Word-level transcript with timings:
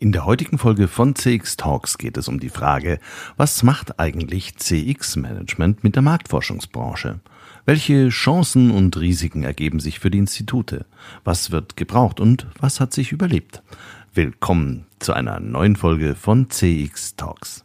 In 0.00 0.12
der 0.12 0.24
heutigen 0.24 0.58
Folge 0.58 0.86
von 0.86 1.16
CX 1.16 1.56
Talks 1.56 1.98
geht 1.98 2.16
es 2.16 2.28
um 2.28 2.38
die 2.38 2.50
Frage, 2.50 3.00
was 3.36 3.64
macht 3.64 3.98
eigentlich 3.98 4.54
CX 4.56 5.16
Management 5.16 5.82
mit 5.82 5.96
der 5.96 6.02
Marktforschungsbranche? 6.02 7.18
Welche 7.64 8.08
Chancen 8.10 8.70
und 8.70 8.96
Risiken 8.96 9.42
ergeben 9.42 9.80
sich 9.80 9.98
für 9.98 10.12
die 10.12 10.18
Institute? 10.18 10.86
Was 11.24 11.50
wird 11.50 11.76
gebraucht 11.76 12.20
und 12.20 12.46
was 12.60 12.78
hat 12.78 12.92
sich 12.92 13.10
überlebt? 13.10 13.64
Willkommen 14.14 14.86
zu 15.00 15.14
einer 15.14 15.40
neuen 15.40 15.74
Folge 15.74 16.14
von 16.14 16.48
CX 16.48 17.16
Talks. 17.16 17.64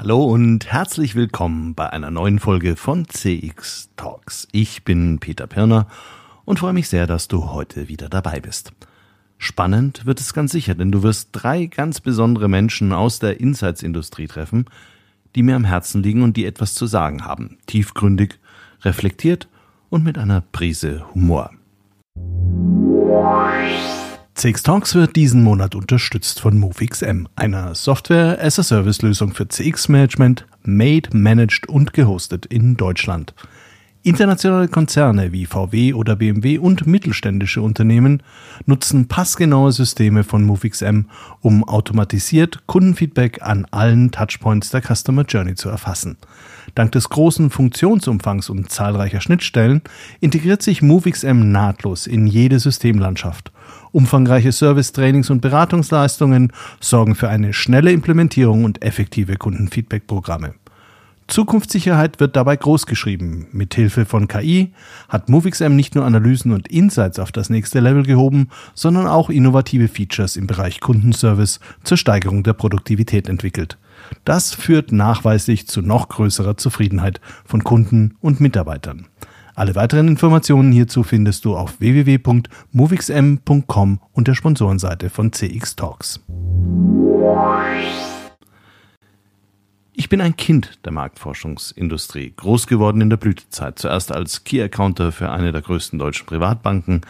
Hallo 0.00 0.22
und 0.26 0.70
herzlich 0.70 1.16
willkommen 1.16 1.74
bei 1.74 1.90
einer 1.90 2.12
neuen 2.12 2.38
Folge 2.38 2.76
von 2.76 3.08
CX 3.08 3.90
Talks. 3.96 4.46
Ich 4.52 4.84
bin 4.84 5.18
Peter 5.18 5.48
Pirner 5.48 5.88
und 6.44 6.60
freue 6.60 6.72
mich 6.72 6.88
sehr, 6.88 7.08
dass 7.08 7.26
du 7.26 7.50
heute 7.50 7.88
wieder 7.88 8.08
dabei 8.08 8.38
bist. 8.38 8.72
Spannend 9.38 10.06
wird 10.06 10.20
es 10.20 10.34
ganz 10.34 10.52
sicher, 10.52 10.76
denn 10.76 10.92
du 10.92 11.02
wirst 11.02 11.30
drei 11.32 11.66
ganz 11.66 12.00
besondere 12.00 12.48
Menschen 12.48 12.92
aus 12.92 13.18
der 13.18 13.40
Insights-Industrie 13.40 14.28
treffen, 14.28 14.66
die 15.34 15.42
mir 15.42 15.56
am 15.56 15.64
Herzen 15.64 16.00
liegen 16.00 16.22
und 16.22 16.36
die 16.36 16.46
etwas 16.46 16.74
zu 16.74 16.86
sagen 16.86 17.24
haben. 17.24 17.58
Tiefgründig, 17.66 18.38
reflektiert 18.82 19.48
und 19.90 20.04
mit 20.04 20.16
einer 20.16 20.42
Prise 20.42 21.12
Humor. 21.12 21.50
CX 24.38 24.62
Talks 24.62 24.94
wird 24.94 25.16
diesen 25.16 25.42
Monat 25.42 25.74
unterstützt 25.74 26.40
von 26.40 26.56
MoveXM, 26.60 27.26
einer 27.34 27.74
Software-as-a-Service-Lösung 27.74 29.34
für 29.34 29.48
CX-Management, 29.48 30.46
made, 30.62 31.10
managed 31.12 31.68
und 31.68 31.92
gehostet 31.92 32.46
in 32.46 32.76
Deutschland. 32.76 33.34
Internationale 34.04 34.68
Konzerne 34.68 35.32
wie 35.32 35.44
VW 35.44 35.92
oder 35.92 36.14
BMW 36.14 36.58
und 36.58 36.86
mittelständische 36.86 37.62
Unternehmen 37.62 38.22
nutzen 38.64 39.08
passgenaue 39.08 39.72
Systeme 39.72 40.22
von 40.22 40.44
MoveXM, 40.44 41.06
um 41.40 41.64
automatisiert 41.64 42.62
Kundenfeedback 42.66 43.42
an 43.42 43.66
allen 43.72 44.12
Touchpoints 44.12 44.70
der 44.70 44.82
Customer 44.82 45.24
Journey 45.24 45.56
zu 45.56 45.68
erfassen. 45.68 46.16
Dank 46.76 46.92
des 46.92 47.08
großen 47.08 47.50
Funktionsumfangs 47.50 48.50
und 48.50 48.70
zahlreicher 48.70 49.20
Schnittstellen 49.20 49.82
integriert 50.20 50.62
sich 50.62 50.80
MoveXM 50.80 51.50
nahtlos 51.50 52.06
in 52.06 52.28
jede 52.28 52.60
Systemlandschaft 52.60 53.50
Umfangreiche 53.92 54.52
Service-Trainings 54.52 55.30
und 55.30 55.40
Beratungsleistungen 55.40 56.52
sorgen 56.80 57.14
für 57.14 57.28
eine 57.28 57.52
schnelle 57.52 57.92
Implementierung 57.92 58.64
und 58.64 58.82
effektive 58.82 59.36
Kundenfeedback-Programme. 59.36 60.54
Zukunftssicherheit 61.28 62.20
wird 62.20 62.36
dabei 62.36 62.56
großgeschrieben. 62.56 63.48
Mithilfe 63.52 64.06
von 64.06 64.28
KI 64.28 64.72
hat 65.10 65.28
MoveXM 65.28 65.76
nicht 65.76 65.94
nur 65.94 66.06
Analysen 66.06 66.52
und 66.52 66.68
Insights 66.68 67.18
auf 67.18 67.32
das 67.32 67.50
nächste 67.50 67.80
Level 67.80 68.02
gehoben, 68.02 68.48
sondern 68.74 69.06
auch 69.06 69.28
innovative 69.28 69.88
Features 69.88 70.36
im 70.36 70.46
Bereich 70.46 70.80
Kundenservice 70.80 71.60
zur 71.84 71.98
Steigerung 71.98 72.44
der 72.44 72.54
Produktivität 72.54 73.28
entwickelt. 73.28 73.76
Das 74.24 74.54
führt 74.54 74.90
nachweislich 74.90 75.68
zu 75.68 75.82
noch 75.82 76.08
größerer 76.08 76.56
Zufriedenheit 76.56 77.20
von 77.44 77.62
Kunden 77.62 78.16
und 78.20 78.40
Mitarbeitern. 78.40 79.06
Alle 79.58 79.74
weiteren 79.74 80.06
Informationen 80.06 80.70
hierzu 80.70 81.02
findest 81.02 81.44
du 81.44 81.56
auf 81.56 81.80
www.movixm.com 81.80 84.00
und 84.12 84.28
der 84.28 84.36
Sponsorenseite 84.36 85.10
von 85.10 85.32
CX 85.32 85.74
Talks. 85.74 86.20
Ich 89.94 90.08
bin 90.08 90.20
ein 90.20 90.36
Kind 90.36 90.78
der 90.84 90.92
Marktforschungsindustrie, 90.92 92.34
groß 92.36 92.68
geworden 92.68 93.00
in 93.00 93.10
der 93.10 93.16
Blütezeit, 93.16 93.80
zuerst 93.80 94.12
als 94.12 94.44
Key-Accounter 94.44 95.10
für 95.10 95.32
eine 95.32 95.50
der 95.50 95.62
größten 95.62 95.98
deutschen 95.98 96.26
Privatbanken, 96.26 97.00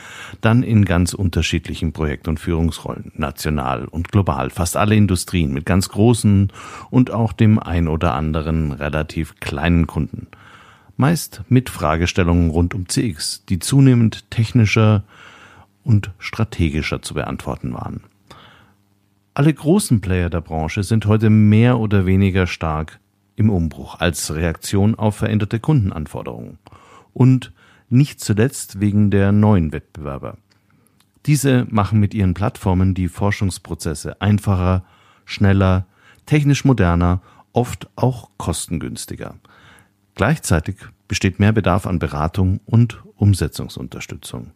dann 0.41 0.63
in 0.63 0.87
ganz 0.87 1.13
unterschiedlichen 1.13 1.93
Projekt- 1.93 2.29
und 2.29 2.41
Führungsrollen, 2.41 3.13
national 3.15 3.85
und 3.85 4.11
global, 4.11 4.49
fast 4.49 4.79
alle 4.79 4.97
Industrien 4.97 5.53
mit 5.53 5.67
ganz 5.67 5.91
großen 5.91 6.51
und 6.89 7.11
auch 7.11 7.35
dem 7.35 7.59
ein 7.59 7.89
oder 7.89 8.15
anderen 8.15 8.73
relativ 8.73 9.39
kleinen 9.39 9.87
Kunden 9.87 10.29
meist 10.99 11.43
mit 11.49 11.71
Fragestellungen 11.71 12.51
rund 12.51 12.75
um 12.75 12.89
CX, 12.89 13.45
die 13.49 13.59
zunehmend 13.59 14.31
technischer 14.31 15.05
und 15.85 16.11
strategischer 16.19 17.01
zu 17.01 17.15
beantworten 17.15 17.73
waren. 17.73 18.03
Alle 19.33 19.55
großen 19.55 20.01
Player 20.01 20.29
der 20.29 20.41
Branche 20.41 20.83
sind 20.83 21.07
heute 21.07 21.31
mehr 21.31 21.79
oder 21.79 22.05
weniger 22.05 22.47
stark 22.47 22.99
im 23.37 23.51
Umbruch 23.51 24.01
als 24.01 24.35
Reaktion 24.35 24.97
auf 24.97 25.17
veränderte 25.17 25.61
Kundenanforderungen 25.61 26.59
und 27.15 27.53
nicht 27.89 28.21
zuletzt 28.21 28.81
wegen 28.81 29.11
der 29.13 29.31
neuen 29.31 29.73
Wettbewerber. 29.73 30.37
Diese 31.27 31.67
machen 31.71 32.01
mit 32.01 32.15
ihren 32.15 32.35
Plattformen 32.35 32.95
die 32.95 33.09
Forschungsprozesse 33.09 34.21
einfacher, 34.21 34.85
schneller, 35.25 35.87
technisch 36.27 36.65
moderner, 36.65 37.23
oft 37.53 37.89
auch 37.95 38.31
kostengünstiger. 38.37 39.37
Gleichzeitig 40.19 40.75
besteht 41.07 41.39
mehr 41.39 41.53
Bedarf 41.53 41.87
an 41.87 42.01
Beratung 42.01 42.59
und 42.67 43.01
Umsetzungsunterstützung. 43.15 44.51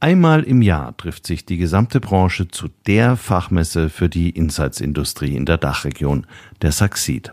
Einmal 0.00 0.42
im 0.42 0.60
Jahr 0.60 0.96
trifft 0.96 1.24
sich 1.24 1.46
die 1.46 1.56
gesamte 1.56 2.00
Branche 2.00 2.48
zu 2.48 2.66
der 2.88 3.16
Fachmesse 3.16 3.90
für 3.90 4.08
die 4.08 4.30
Insights-Industrie 4.30 5.36
in 5.36 5.46
der 5.46 5.56
Dachregion, 5.56 6.26
der 6.62 6.72
Saxid. 6.72 7.32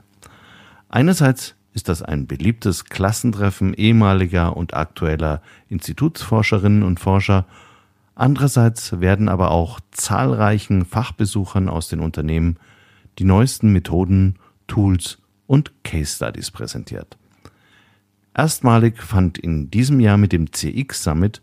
Einerseits 0.90 1.56
ist 1.74 1.90
das 1.90 2.04
ein 2.04 2.28
beliebtes 2.28 2.86
Klassentreffen 2.86 3.74
ehemaliger 3.74 4.56
und 4.56 4.76
aktueller 4.76 5.42
Institutsforscherinnen 5.70 6.84
und 6.84 7.00
Forscher, 7.00 7.48
andererseits 8.14 9.00
werden 9.00 9.28
aber 9.28 9.50
auch 9.50 9.80
zahlreichen 9.90 10.86
Fachbesuchern 10.86 11.68
aus 11.68 11.90
den 11.90 12.00
Unternehmen 12.00 12.58
die 13.18 13.24
neuesten 13.24 13.74
Methoden, 13.74 14.38
Tools 14.68 15.19
und 15.50 15.72
Case 15.84 16.16
Studies 16.16 16.52
präsentiert. 16.52 17.18
Erstmalig 18.36 19.02
fand 19.02 19.40
in 19.40 19.72
diesem 19.72 20.00
Jahr 20.00 20.18
mit 20.18 20.32
dem 20.32 20.54
CX 20.54 21.04
Summit 21.04 21.42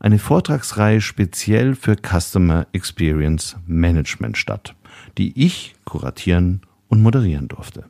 eine 0.00 0.18
Vortragsreihe 0.18 1.00
speziell 1.00 1.76
für 1.76 1.94
Customer 1.96 2.66
Experience 2.72 3.56
Management 3.66 4.36
statt, 4.36 4.74
die 5.16 5.40
ich 5.40 5.76
kuratieren 5.84 6.62
und 6.88 7.00
moderieren 7.00 7.46
durfte. 7.46 7.84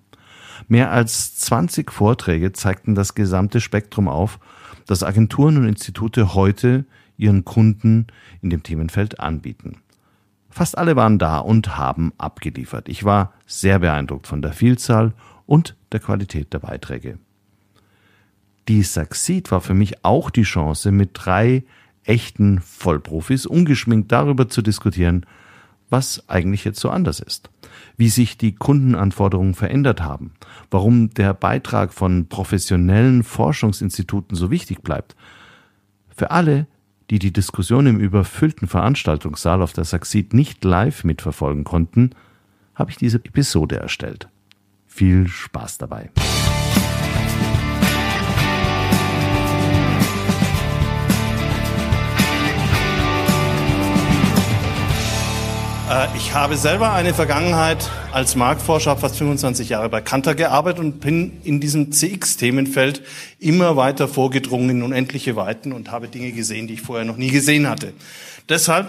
Mehr 0.69 0.91
als 0.92 1.34
20 1.36 1.91
Vorträge 1.91 2.53
zeigten 2.53 2.94
das 2.94 3.14
gesamte 3.14 3.62
Spektrum 3.62 4.06
auf, 4.06 4.38
das 4.86 5.03
Agenturen 5.03 5.56
und 5.56 5.66
Institute 5.66 6.34
heute 6.34 6.84
ihren 7.16 7.47
Kunden 7.47 8.08
in 8.42 8.50
dem 8.50 8.62
Themenfeld 8.62 9.19
anbieten. 9.19 9.78
Fast 10.50 10.76
alle 10.76 10.94
waren 10.94 11.19
da 11.19 11.38
und 11.38 11.78
haben 11.78 12.12
abgeliefert. 12.19 12.88
Ich 12.91 13.03
war 13.04 13.32
sehr 13.47 13.78
beeindruckt 13.78 14.26
von 14.26 14.42
der 14.42 14.53
Vielzahl 14.53 15.14
und 15.47 15.77
der 15.93 16.00
Qualität 16.00 16.53
der 16.53 16.60
Beiträge. 16.60 17.19
Die 18.69 18.82
Succeed 18.82 19.50
war 19.50 19.60
für 19.60 19.75
mich 19.75 20.05
auch 20.05 20.31
die 20.31 20.43
Chance, 20.43 20.91
mit 20.91 21.10
drei 21.12 21.65
echten 22.05 22.60
Vollprofis 22.60 23.47
ungeschminkt 23.47 24.10
darüber 24.10 24.49
zu 24.49 24.62
diskutieren, 24.62 25.27
was 25.91 26.28
eigentlich 26.28 26.65
jetzt 26.65 26.81
so 26.81 26.91
anders 26.91 27.21
ist, 27.21 27.50
wie 27.97 28.09
sich 28.09 28.38
die 28.38 28.54
Kundenanforderungen 28.54 29.54
verändert 29.54 30.03
haben, 30.03 30.33
warum 30.71 31.10
der 31.10 31.34
Beitrag 31.34 31.93
von 31.93 32.27
professionellen 32.27 33.22
Forschungsinstituten 33.22 34.37
so 34.37 34.50
wichtig 34.50 34.83
bleibt. 34.83 35.15
Für 36.09 36.31
alle, 36.31 36.66
die 37.10 37.19
die 37.19 37.33
Diskussion 37.33 37.87
im 37.87 38.00
überfüllten 38.00 38.66
Veranstaltungssaal 38.66 39.62
auf 39.62 39.72
der 39.72 39.84
Succeed 39.84 40.33
nicht 40.33 40.65
live 40.65 41.04
mitverfolgen 41.04 41.65
konnten, 41.65 42.10
habe 42.74 42.91
ich 42.91 42.97
diese 42.97 43.18
Episode 43.18 43.77
erstellt. 43.77 44.28
Viel 44.96 45.26
Spaß 45.26 45.78
dabei. 45.78 46.08
Äh, 55.91 56.06
ich 56.16 56.32
habe 56.32 56.56
selber 56.56 56.92
eine 56.92 57.12
Vergangenheit 57.12 57.91
als 58.12 58.36
Marktforscher, 58.36 58.96
fast 58.96 59.16
25 59.16 59.68
Jahre 59.68 59.88
bei 59.88 60.00
Kanter 60.00 60.36
gearbeitet 60.36 60.78
und 60.78 61.00
bin 61.00 61.41
in 61.42 61.58
diesem 61.58 61.91
CX-Themenfeld 61.91 63.02
immer 63.41 63.76
weiter 63.76 64.06
vorgedrungen 64.06 64.70
in 64.70 64.82
unendliche 64.84 65.34
Weiten 65.34 65.72
und 65.72 65.91
habe 65.91 66.06
Dinge 66.06 66.30
gesehen, 66.30 66.68
die 66.68 66.74
ich 66.74 66.82
vorher 66.82 67.04
noch 67.04 67.16
nie 67.16 67.32
gesehen 67.32 67.68
hatte. 67.68 67.94
Deshalb 68.48 68.86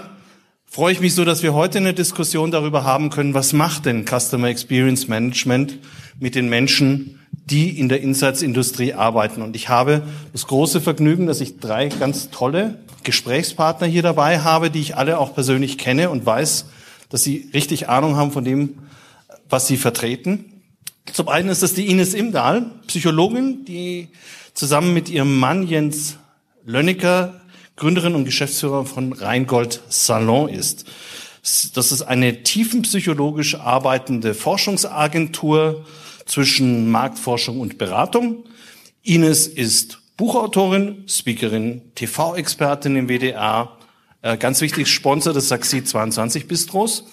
freue 0.76 0.92
ich 0.92 1.00
mich 1.00 1.16
so, 1.16 1.24
dass 1.24 1.42
wir 1.42 1.54
heute 1.54 1.78
eine 1.78 1.94
Diskussion 1.94 2.52
darüber 2.52 2.84
haben 2.84 3.10
können, 3.10 3.34
was 3.34 3.54
macht 3.54 3.86
denn 3.86 4.04
Customer 4.06 4.50
Experience 4.50 5.08
Management 5.08 5.80
mit 6.20 6.36
den 6.36 6.50
Menschen, 6.50 7.22
die 7.32 7.80
in 7.80 7.88
der 7.88 8.02
Insights-Industrie 8.02 8.92
arbeiten. 8.92 9.42
Und 9.42 9.56
ich 9.56 9.70
habe 9.70 10.02
das 10.34 10.48
große 10.48 10.82
Vergnügen, 10.82 11.28
dass 11.28 11.40
ich 11.40 11.62
drei 11.62 11.88
ganz 11.88 12.30
tolle 12.30 12.80
Gesprächspartner 13.06 13.88
hier 13.88 14.02
dabei 14.02 14.42
habe, 14.42 14.70
die 14.70 14.82
ich 14.82 14.98
alle 14.98 15.18
auch 15.18 15.34
persönlich 15.34 15.78
kenne 15.78 16.10
und 16.10 16.26
weiß, 16.26 16.66
dass 17.08 17.24
sie 17.24 17.50
richtig 17.54 17.88
Ahnung 17.88 18.18
haben 18.18 18.34
von 18.34 18.44
dem, 18.44 18.80
was 19.50 19.68
sie 19.68 19.78
vertreten. 19.78 20.62
Zum 21.14 21.30
einen 21.30 21.48
ist 21.48 21.64
es 21.64 21.74
die 21.74 21.88
Ines 21.88 22.14
Imdahl, 22.14 22.66
Psychologin, 22.88 23.64
die 23.64 24.10
zusammen 24.54 24.94
mit 24.94 25.08
ihrem 25.08 25.40
Mann 25.40 25.66
Jens 25.66 26.18
Lönnecker 26.66 27.40
Gründerin 27.76 28.16
und 28.16 28.26
Geschäftsführer 28.26 28.86
von 28.86 29.14
Rheingold 29.14 29.82
Salon 29.90 30.50
ist. 30.50 30.86
Das 31.74 31.92
ist 31.92 32.02
eine 32.02 32.44
tiefenpsychologisch 32.44 33.56
arbeitende 33.56 34.34
Forschungsagentur 34.34 35.86
zwischen 36.26 36.90
Marktforschung 36.90 37.60
und 37.60 37.78
Beratung. 37.78 38.46
Ines 39.04 39.48
ist 39.48 40.00
Buchautorin, 40.18 41.04
Speakerin, 41.08 41.82
TV-Expertin 41.94 42.96
im 42.96 43.10
WDR, 43.10 43.78
äh, 44.22 44.38
ganz 44.38 44.62
wichtig 44.62 44.88
Sponsor 44.88 45.34
des 45.34 45.50
Saxi 45.50 45.84
22 45.84 46.48
Bistros 46.48 47.06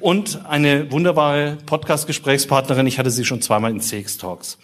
und 0.00 0.44
eine 0.44 0.90
wunderbare 0.92 1.56
Podcast-Gesprächspartnerin. 1.64 2.86
Ich 2.86 2.98
hatte 2.98 3.10
sie 3.10 3.24
schon 3.24 3.40
zweimal 3.40 3.70
in 3.70 3.80
CX 3.80 4.18
Talks. 4.18 4.58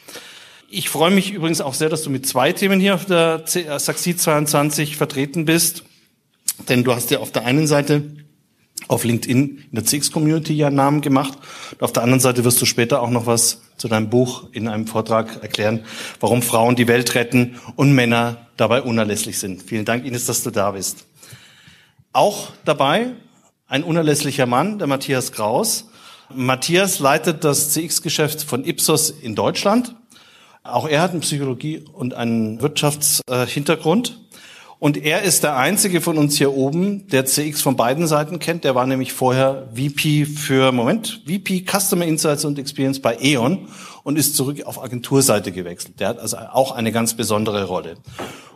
Ich 0.76 0.88
freue 0.88 1.12
mich 1.12 1.30
übrigens 1.30 1.60
auch 1.60 1.72
sehr, 1.72 1.88
dass 1.88 2.02
du 2.02 2.10
mit 2.10 2.26
zwei 2.26 2.52
Themen 2.52 2.80
hier 2.80 2.96
auf 2.96 3.04
der 3.04 3.44
äh, 3.54 3.78
Saxi 3.78 4.16
22 4.16 4.96
vertreten 4.96 5.44
bist. 5.44 5.84
Denn 6.68 6.82
du 6.82 6.92
hast 6.92 7.12
ja 7.12 7.20
auf 7.20 7.30
der 7.30 7.44
einen 7.44 7.68
Seite 7.68 8.02
auf 8.88 9.04
LinkedIn 9.04 9.58
in 9.70 9.70
der 9.70 9.84
CX-Community 9.84 10.52
ja 10.52 10.66
einen 10.66 10.74
Namen 10.74 11.00
gemacht. 11.00 11.38
Und 11.70 11.82
auf 11.84 11.92
der 11.92 12.02
anderen 12.02 12.18
Seite 12.18 12.44
wirst 12.44 12.60
du 12.60 12.66
später 12.66 13.02
auch 13.02 13.10
noch 13.10 13.26
was 13.26 13.62
zu 13.76 13.86
deinem 13.86 14.10
Buch 14.10 14.48
in 14.50 14.66
einem 14.66 14.88
Vortrag 14.88 15.44
erklären, 15.44 15.84
warum 16.18 16.42
Frauen 16.42 16.74
die 16.74 16.88
Welt 16.88 17.14
retten 17.14 17.60
und 17.76 17.92
Männer 17.92 18.48
dabei 18.56 18.82
unerlässlich 18.82 19.38
sind. 19.38 19.62
Vielen 19.62 19.84
Dank, 19.84 20.04
Ines, 20.04 20.26
dass 20.26 20.42
du 20.42 20.50
da 20.50 20.72
bist. 20.72 21.06
Auch 22.12 22.48
dabei 22.64 23.12
ein 23.68 23.84
unerlässlicher 23.84 24.46
Mann, 24.46 24.80
der 24.80 24.88
Matthias 24.88 25.30
Kraus. 25.30 25.88
Matthias 26.34 26.98
leitet 26.98 27.44
das 27.44 27.70
CX-Geschäft 27.70 28.42
von 28.42 28.64
Ipsos 28.64 29.10
in 29.10 29.36
Deutschland. 29.36 29.94
Auch 30.66 30.88
er 30.88 31.02
hat 31.02 31.10
eine 31.10 31.20
Psychologie 31.20 31.84
und 31.92 32.14
einen 32.14 32.62
Wirtschaftshintergrund. 32.62 34.18
Und 34.78 34.96
er 34.96 35.20
ist 35.22 35.42
der 35.42 35.56
einzige 35.58 36.00
von 36.00 36.16
uns 36.16 36.38
hier 36.38 36.54
oben, 36.54 37.06
der 37.08 37.26
CX 37.26 37.60
von 37.60 37.76
beiden 37.76 38.06
Seiten 38.06 38.38
kennt. 38.38 38.64
Der 38.64 38.74
war 38.74 38.86
nämlich 38.86 39.12
vorher 39.12 39.68
VP 39.74 40.24
für, 40.24 40.72
Moment, 40.72 41.22
VP 41.26 41.66
Customer 41.70 42.06
Insights 42.06 42.46
und 42.46 42.58
Experience 42.58 43.00
bei 43.00 43.18
E.ON 43.20 43.68
und 44.04 44.18
ist 44.18 44.36
zurück 44.36 44.64
auf 44.64 44.82
Agenturseite 44.82 45.52
gewechselt. 45.52 46.00
Der 46.00 46.08
hat 46.08 46.18
also 46.18 46.38
auch 46.38 46.72
eine 46.72 46.92
ganz 46.92 47.12
besondere 47.12 47.64
Rolle. 47.64 47.96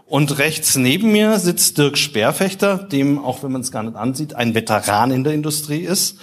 Und 0.07 0.39
rechts 0.39 0.77
neben 0.77 1.13
mir 1.13 1.39
sitzt 1.39 1.77
Dirk 1.77 1.99
Speerfechter, 1.99 2.79
dem, 2.79 3.23
auch 3.23 3.43
wenn 3.43 3.53
man 3.53 3.61
es 3.61 3.71
gar 3.71 3.83
nicht 3.83 3.97
ansieht, 3.97 4.35
ein 4.35 4.55
Veteran 4.55 5.11
in 5.11 5.25
der 5.25 5.35
Industrie 5.35 5.81
ist. 5.81 6.21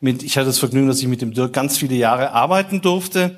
Mit, 0.00 0.24
ich 0.24 0.36
hatte 0.36 0.46
das 0.46 0.58
Vergnügen, 0.58 0.88
dass 0.88 1.00
ich 1.00 1.06
mit 1.06 1.22
dem 1.22 1.34
Dirk 1.34 1.52
ganz 1.52 1.78
viele 1.78 1.94
Jahre 1.94 2.32
arbeiten 2.32 2.80
durfte. 2.80 3.36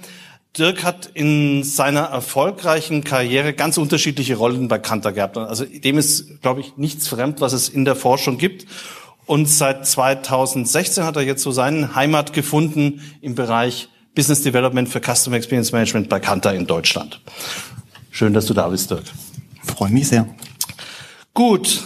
Dirk 0.58 0.84
hat 0.84 1.10
in 1.14 1.64
seiner 1.64 2.02
erfolgreichen 2.02 3.04
Karriere 3.04 3.54
ganz 3.54 3.78
unterschiedliche 3.78 4.36
Rollen 4.36 4.68
bei 4.68 4.78
Kanter 4.78 5.12
gehabt. 5.12 5.38
Also 5.38 5.64
dem 5.64 5.96
ist, 5.96 6.42
glaube 6.42 6.60
ich, 6.60 6.76
nichts 6.76 7.08
fremd, 7.08 7.40
was 7.40 7.54
es 7.54 7.70
in 7.70 7.86
der 7.86 7.96
Forschung 7.96 8.36
gibt. 8.36 8.66
Und 9.24 9.46
seit 9.48 9.86
2016 9.86 11.04
hat 11.04 11.16
er 11.16 11.22
jetzt 11.22 11.42
so 11.42 11.52
seinen 11.52 11.94
Heimat 11.94 12.34
gefunden 12.34 13.00
im 13.22 13.34
Bereich 13.34 13.88
Business 14.14 14.42
Development 14.42 14.88
für 14.88 15.00
Customer 15.00 15.36
Experience 15.36 15.72
Management 15.72 16.10
bei 16.10 16.20
Kanter 16.20 16.54
in 16.54 16.66
Deutschland. 16.66 17.20
Schön, 18.10 18.34
dass 18.34 18.44
du 18.44 18.52
da 18.52 18.68
bist, 18.68 18.90
Dirk. 18.90 19.04
Freue 19.64 19.90
mich 19.90 20.08
sehr. 20.08 20.28
Gut, 21.32 21.82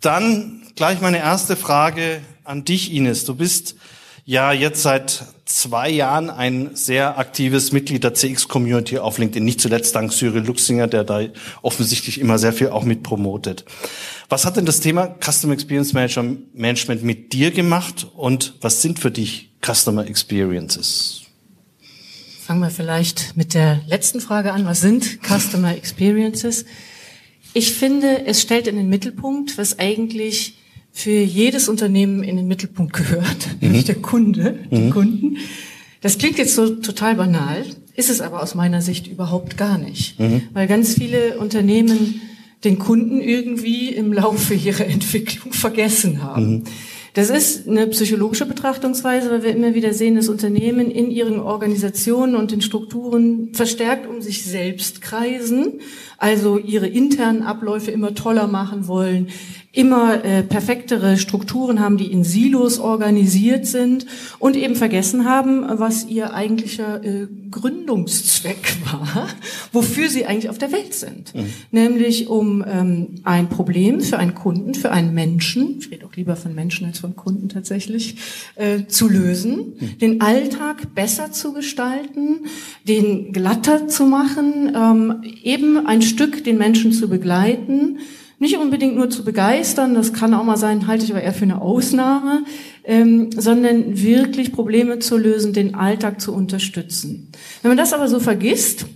dann 0.00 0.62
gleich 0.74 1.00
meine 1.00 1.18
erste 1.18 1.54
Frage 1.54 2.22
an 2.42 2.64
dich, 2.64 2.92
Ines. 2.92 3.24
Du 3.24 3.36
bist 3.36 3.76
ja 4.30 4.52
jetzt 4.52 4.82
seit 4.82 5.24
zwei 5.44 5.90
Jahren 5.90 6.30
ein 6.30 6.76
sehr 6.76 7.18
aktives 7.18 7.72
Mitglied 7.72 8.04
der 8.04 8.14
CX-Community 8.14 8.98
auf 8.98 9.18
LinkedIn. 9.18 9.44
Nicht 9.44 9.60
zuletzt 9.60 9.96
dank 9.96 10.12
Cyril 10.12 10.44
Luxinger, 10.44 10.86
der 10.86 11.02
da 11.02 11.22
offensichtlich 11.62 12.20
immer 12.20 12.38
sehr 12.38 12.52
viel 12.52 12.68
auch 12.68 12.84
mit 12.84 13.02
promotet. 13.02 13.64
Was 14.28 14.44
hat 14.44 14.56
denn 14.56 14.66
das 14.66 14.78
Thema 14.78 15.16
Customer 15.20 15.52
Experience 15.52 15.94
Management 15.94 17.02
mit 17.02 17.32
dir 17.32 17.50
gemacht 17.50 18.06
und 18.14 18.54
was 18.60 18.82
sind 18.82 19.00
für 19.00 19.10
dich 19.10 19.50
Customer 19.66 20.06
Experiences? 20.06 21.22
Fangen 22.40 22.60
wir 22.60 22.70
vielleicht 22.70 23.36
mit 23.36 23.52
der 23.54 23.80
letzten 23.88 24.20
Frage 24.20 24.52
an. 24.52 24.64
Was 24.64 24.80
sind 24.80 25.18
Customer 25.24 25.74
Experiences? 25.74 26.66
Ich 27.52 27.72
finde, 27.72 28.26
es 28.26 28.40
stellt 28.40 28.68
in 28.68 28.76
den 28.76 28.88
Mittelpunkt, 28.88 29.58
was 29.58 29.80
eigentlich 29.80 30.59
für 30.92 31.10
jedes 31.10 31.68
Unternehmen 31.68 32.22
in 32.22 32.36
den 32.36 32.46
Mittelpunkt 32.48 32.92
gehört, 32.92 33.48
mhm. 33.60 33.68
nämlich 33.68 33.84
der 33.84 33.96
Kunde, 33.96 34.58
die 34.70 34.76
mhm. 34.76 34.90
Kunden. 34.90 35.36
Das 36.00 36.18
klingt 36.18 36.38
jetzt 36.38 36.54
so 36.54 36.76
total 36.76 37.16
banal, 37.16 37.64
ist 37.94 38.10
es 38.10 38.20
aber 38.20 38.42
aus 38.42 38.54
meiner 38.54 38.80
Sicht 38.80 39.06
überhaupt 39.06 39.56
gar 39.56 39.78
nicht, 39.78 40.18
mhm. 40.18 40.42
weil 40.52 40.66
ganz 40.66 40.94
viele 40.94 41.38
Unternehmen 41.38 42.20
den 42.64 42.78
Kunden 42.78 43.20
irgendwie 43.20 43.88
im 43.88 44.12
Laufe 44.12 44.54
ihrer 44.54 44.86
Entwicklung 44.86 45.52
vergessen 45.52 46.22
haben. 46.22 46.50
Mhm. 46.50 46.64
Das 47.14 47.28
ist 47.28 47.66
eine 47.66 47.88
psychologische 47.88 48.46
Betrachtungsweise, 48.46 49.32
weil 49.32 49.42
wir 49.42 49.50
immer 49.50 49.74
wieder 49.74 49.92
sehen, 49.92 50.14
dass 50.14 50.28
Unternehmen 50.28 50.92
in 50.92 51.10
ihren 51.10 51.40
Organisationen 51.40 52.36
und 52.36 52.52
den 52.52 52.60
Strukturen 52.60 53.52
verstärkt 53.52 54.06
um 54.06 54.20
sich 54.20 54.44
selbst 54.44 55.02
kreisen, 55.02 55.80
also 56.18 56.56
ihre 56.56 56.86
internen 56.86 57.42
Abläufe 57.42 57.90
immer 57.90 58.14
toller 58.14 58.46
machen 58.46 58.86
wollen, 58.86 59.28
immer 59.72 60.24
äh, 60.24 60.42
perfektere 60.42 61.16
Strukturen 61.16 61.78
haben, 61.78 61.96
die 61.96 62.10
in 62.10 62.24
Silos 62.24 62.80
organisiert 62.80 63.66
sind 63.66 64.04
und 64.40 64.56
eben 64.56 64.74
vergessen 64.74 65.24
haben, 65.24 65.64
was 65.78 66.06
ihr 66.08 66.34
eigentlicher 66.34 67.04
äh, 67.04 67.28
Gründungszweck 67.52 68.76
war, 68.84 69.28
wofür 69.72 70.08
sie 70.08 70.26
eigentlich 70.26 70.50
auf 70.50 70.58
der 70.58 70.72
Welt 70.72 70.94
sind. 70.94 71.32
Mhm. 71.36 71.46
Nämlich 71.70 72.28
um 72.28 72.64
ähm, 72.66 73.20
ein 73.22 73.48
Problem 73.48 74.00
für 74.00 74.18
einen 74.18 74.34
Kunden, 74.34 74.74
für 74.74 74.90
einen 74.90 75.14
Menschen, 75.14 75.76
ich 75.78 75.90
rede 75.92 76.04
auch 76.04 76.16
lieber 76.16 76.34
von 76.34 76.52
Menschen 76.52 76.86
als 76.86 76.98
von 76.98 77.14
Kunden 77.14 77.48
tatsächlich, 77.48 78.16
äh, 78.56 78.86
zu 78.88 79.08
lösen, 79.08 79.74
mhm. 79.78 79.98
den 79.98 80.20
Alltag 80.20 80.96
besser 80.96 81.30
zu 81.30 81.52
gestalten, 81.52 82.46
den 82.88 83.32
glatter 83.32 83.86
zu 83.86 84.04
machen, 84.06 84.72
ähm, 84.74 85.22
eben 85.44 85.86
ein 85.86 86.02
Stück 86.02 86.42
den 86.42 86.58
Menschen 86.58 86.92
zu 86.92 87.08
begleiten, 87.08 87.98
nicht 88.40 88.56
unbedingt 88.56 88.96
nur 88.96 89.10
zu 89.10 89.22
begeistern, 89.22 89.94
das 89.94 90.14
kann 90.14 90.34
auch 90.34 90.44
mal 90.44 90.56
sein, 90.56 90.86
halte 90.86 91.04
ich 91.04 91.12
aber 91.12 91.22
eher 91.22 91.34
für 91.34 91.44
eine 91.44 91.60
Ausnahme, 91.60 92.44
ähm, 92.84 93.30
sondern 93.36 94.00
wirklich 94.02 94.50
Probleme 94.50 94.98
zu 94.98 95.18
lösen, 95.18 95.52
den 95.52 95.74
Alltag 95.74 96.20
zu 96.22 96.34
unterstützen. 96.34 97.30
Wenn 97.60 97.70
man 97.70 97.78
das 97.78 97.92
aber 97.92 98.08
so 98.08 98.18
vergisst, 98.18 98.86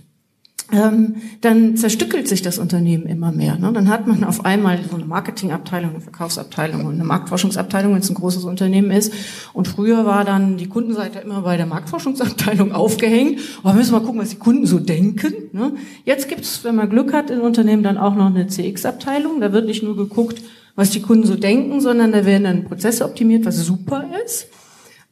ähm, 0.71 1.17
dann 1.41 1.77
zerstückelt 1.77 2.27
sich 2.27 2.41
das 2.41 2.57
Unternehmen 2.57 3.05
immer 3.05 3.31
mehr. 3.31 3.57
Ne? 3.57 3.71
Dann 3.71 3.89
hat 3.89 4.07
man 4.07 4.23
auf 4.23 4.45
einmal 4.45 4.79
so 4.89 4.95
eine 4.95 5.05
Marketingabteilung, 5.05 5.91
eine 5.91 6.01
Verkaufsabteilung 6.01 6.85
und 6.85 6.95
eine 6.95 7.03
Marktforschungsabteilung, 7.03 7.93
wenn 7.93 8.01
es 8.01 8.09
ein 8.09 8.15
großes 8.15 8.45
Unternehmen 8.45 8.89
ist. 8.89 9.13
Und 9.53 9.67
früher 9.67 10.05
war 10.05 10.25
dann 10.25 10.57
die 10.57 10.67
Kundenseite 10.67 11.19
immer 11.19 11.41
bei 11.41 11.57
der 11.57 11.67
Marktforschungsabteilung 11.67 12.71
aufgehängt. 12.73 13.39
Aber 13.63 13.73
müssen 13.73 13.91
wir 13.93 13.99
mal 13.99 14.05
gucken, 14.05 14.21
was 14.21 14.29
die 14.29 14.37
Kunden 14.37 14.65
so 14.65 14.79
denken. 14.79 15.33
Ne? 15.51 15.73
Jetzt 16.03 16.29
gibt 16.29 16.41
es, 16.41 16.63
wenn 16.63 16.75
man 16.75 16.89
Glück 16.89 17.13
hat, 17.13 17.29
in 17.29 17.41
Unternehmen 17.41 17.83
dann 17.83 17.97
auch 17.97 18.15
noch 18.15 18.27
eine 18.27 18.47
CX-Abteilung. 18.47 19.41
Da 19.41 19.53
wird 19.53 19.67
nicht 19.67 19.83
nur 19.83 19.95
geguckt, 19.95 20.41
was 20.75 20.89
die 20.89 21.01
Kunden 21.01 21.27
so 21.27 21.35
denken, 21.35 21.79
sondern 21.79 22.11
da 22.11 22.25
werden 22.25 22.43
dann 22.43 22.65
Prozesse 22.65 23.05
optimiert, 23.05 23.45
was 23.45 23.57
super 23.57 24.05
ist. 24.25 24.47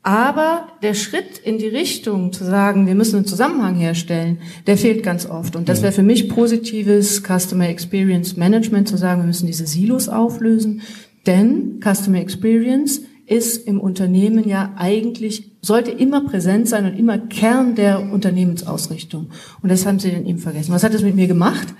Aber 0.03 0.67
der 0.81 0.95
Schritt 0.95 1.37
in 1.37 1.57
die 1.57 1.67
Richtung 1.67 2.33
zu 2.33 2.43
sagen, 2.43 2.87
wir 2.87 2.95
müssen 2.95 3.15
einen 3.15 3.25
Zusammenhang 3.25 3.75
herstellen, 3.75 4.39
der 4.67 4.77
fehlt 4.77 5.01
ganz 5.01 5.25
oft. 5.25 5.55
Und 5.55 5.69
das 5.69 5.81
wäre 5.81 5.93
für 5.93 6.03
mich 6.03 6.27
positives 6.27 7.23
Customer 7.23 7.69
Experience 7.69 8.35
Management, 8.35 8.89
zu 8.89 8.97
sagen, 8.97 9.21
wir 9.21 9.27
müssen 9.27 9.47
diese 9.47 9.65
Silos 9.65 10.09
auflösen. 10.09 10.81
Denn 11.25 11.79
Customer 11.81 12.19
Experience 12.19 13.01
ist 13.27 13.65
im 13.65 13.79
Unternehmen 13.79 14.45
ja 14.47 14.73
eigentlich, 14.75 15.53
sollte 15.61 15.91
immer 15.91 16.25
präsent 16.25 16.67
sein 16.67 16.83
und 16.83 16.99
immer 16.99 17.17
Kern 17.17 17.75
der 17.75 18.11
Unternehmensausrichtung. 18.11 19.29
Und 19.61 19.71
das 19.71 19.85
haben 19.85 19.99
Sie 19.99 20.11
dann 20.11 20.25
eben 20.25 20.39
vergessen. 20.39 20.73
Was 20.73 20.83
hat 20.83 20.93
das 20.93 21.01
mit 21.01 21.15
mir 21.15 21.27
gemacht? 21.27 21.73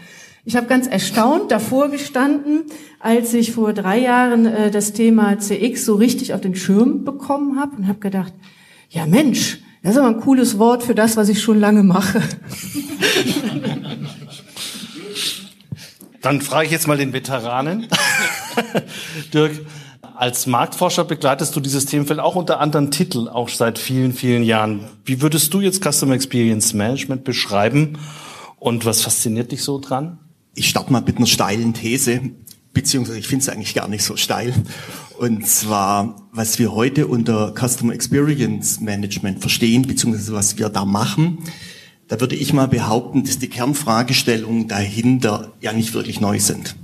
Ich 0.46 0.58
habe 0.58 0.68
ganz 0.68 0.88
erstaunt 0.88 1.52
davor 1.52 1.90
gestanden, 1.90 2.64
als 3.00 3.34
ich 3.34 3.54
vor 3.54 3.72
drei 3.72 4.00
Jahren 4.00 4.46
äh, 4.46 4.72
das 4.72 4.92
Thema 4.92 5.40
CX 5.40 5.86
so 5.86 5.96
richtig 5.96 6.34
auf 6.34 6.42
den 6.42 6.54
Schirm 6.56 7.06
bekommen 7.06 7.58
habe 7.60 7.78
und 7.78 7.88
habe 7.88 8.00
gedacht, 8.00 8.34
ja 8.90 9.06
Mensch, 9.06 9.60
das 9.84 9.94
ist 9.94 9.98
aber 9.98 10.10
ein 10.10 10.20
cooles 10.20 10.60
Wort 10.60 10.84
für 10.84 10.96
das, 10.96 11.16
was 11.16 11.30
ich 11.30 11.42
schon 11.42 11.62
lange 11.62 11.84
mache. 11.84 12.22
Dann 16.22 16.42
frage 16.42 16.66
ich 16.66 16.72
jetzt 16.72 16.88
mal 16.88 16.98
den 16.98 17.14
Veteranen. 17.14 17.88
Dirk, 19.34 19.62
als 20.16 20.46
Marktforscher 20.46 21.06
begleitest 21.06 21.56
du 21.56 21.62
dieses 21.62 21.86
Themenfeld 21.86 22.20
auch 22.20 22.36
unter 22.36 22.60
anderen 22.60 22.92
Titeln, 22.92 23.30
auch 23.30 23.48
seit 23.50 23.80
vielen, 23.80 24.14
vielen 24.14 24.44
Jahren. 24.44 24.90
Wie 25.06 25.22
würdest 25.22 25.54
du 25.54 25.62
jetzt 25.62 25.84
Customer 25.84 26.16
Experience 26.16 26.74
Management 26.74 27.24
beschreiben 27.24 27.98
und 28.60 28.86
was 28.86 29.02
fasziniert 29.02 29.52
dich 29.54 29.64
so 29.64 29.80
dran? 29.80 30.20
Ich 30.56 30.70
starte 30.70 30.92
mal 30.92 31.02
mit 31.02 31.18
einer 31.18 31.26
steilen 31.26 31.74
These. 31.74 32.22
beziehungsweise 32.74 33.20
ich 33.20 33.28
finde 33.28 33.44
es 33.44 33.50
eigentlich 33.50 33.74
gar 33.74 33.88
nicht 33.88 34.04
so 34.04 34.18
steil. 34.18 34.54
Und 35.18 35.48
zwar, 35.48 36.16
was 36.32 36.60
wir 36.60 36.74
heute 36.74 37.08
unter 37.08 37.54
Customer 37.54 37.94
Experience 37.94 38.80
Management 38.80 39.42
verstehen, 39.42 39.84
beziehungsweise 39.84 40.34
was 40.34 40.58
wir 40.58 40.70
da 40.70 40.86
machen, 40.86 41.40
da 42.08 42.20
würde 42.20 42.36
ich 42.36 42.54
mal 42.54 42.68
behaupten, 42.68 43.24
dass 43.24 43.40
die 43.40 43.48
Kernfragestellungen 43.48 44.68
dahinter 44.68 45.54
ja 45.62 45.74
nicht 45.74 45.94
wirklich 45.94 46.20
neu 46.20 46.40
sind. 46.40 46.76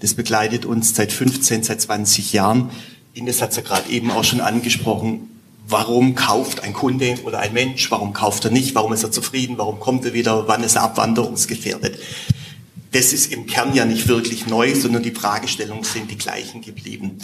Das 0.00 0.14
begleitet 0.14 0.64
uns 0.64 0.94
seit 0.94 1.12
15, 1.12 1.62
seit 1.62 1.80
20 1.80 2.32
Jahren. 2.32 2.70
Ines 3.12 3.42
hat 3.42 3.50
es 3.50 3.56
ja 3.56 3.62
gerade 3.62 3.90
eben 3.90 4.10
auch 4.10 4.24
schon 4.24 4.40
angesprochen. 4.40 5.28
Warum 5.68 6.14
kauft 6.14 6.62
ein 6.62 6.72
Kunde 6.72 7.16
oder 7.24 7.40
ein 7.40 7.52
Mensch? 7.52 7.90
Warum 7.90 8.12
kauft 8.12 8.44
er 8.44 8.50
nicht? 8.50 8.74
Warum 8.74 8.92
ist 8.92 9.02
er 9.02 9.10
zufrieden? 9.10 9.58
Warum 9.58 9.78
kommt 9.78 10.04
er 10.04 10.14
wieder? 10.14 10.48
Wann 10.48 10.62
ist 10.62 10.76
er 10.76 10.82
abwanderungsgefährdet? 10.82 11.98
Das 12.92 13.12
ist 13.12 13.32
im 13.32 13.46
Kern 13.46 13.74
ja 13.74 13.84
nicht 13.84 14.08
wirklich 14.08 14.46
neu, 14.46 14.74
sondern 14.74 15.02
die 15.02 15.12
Fragestellungen 15.12 15.84
sind 15.84 16.10
die 16.10 16.18
gleichen 16.18 16.60
geblieben. 16.60 17.18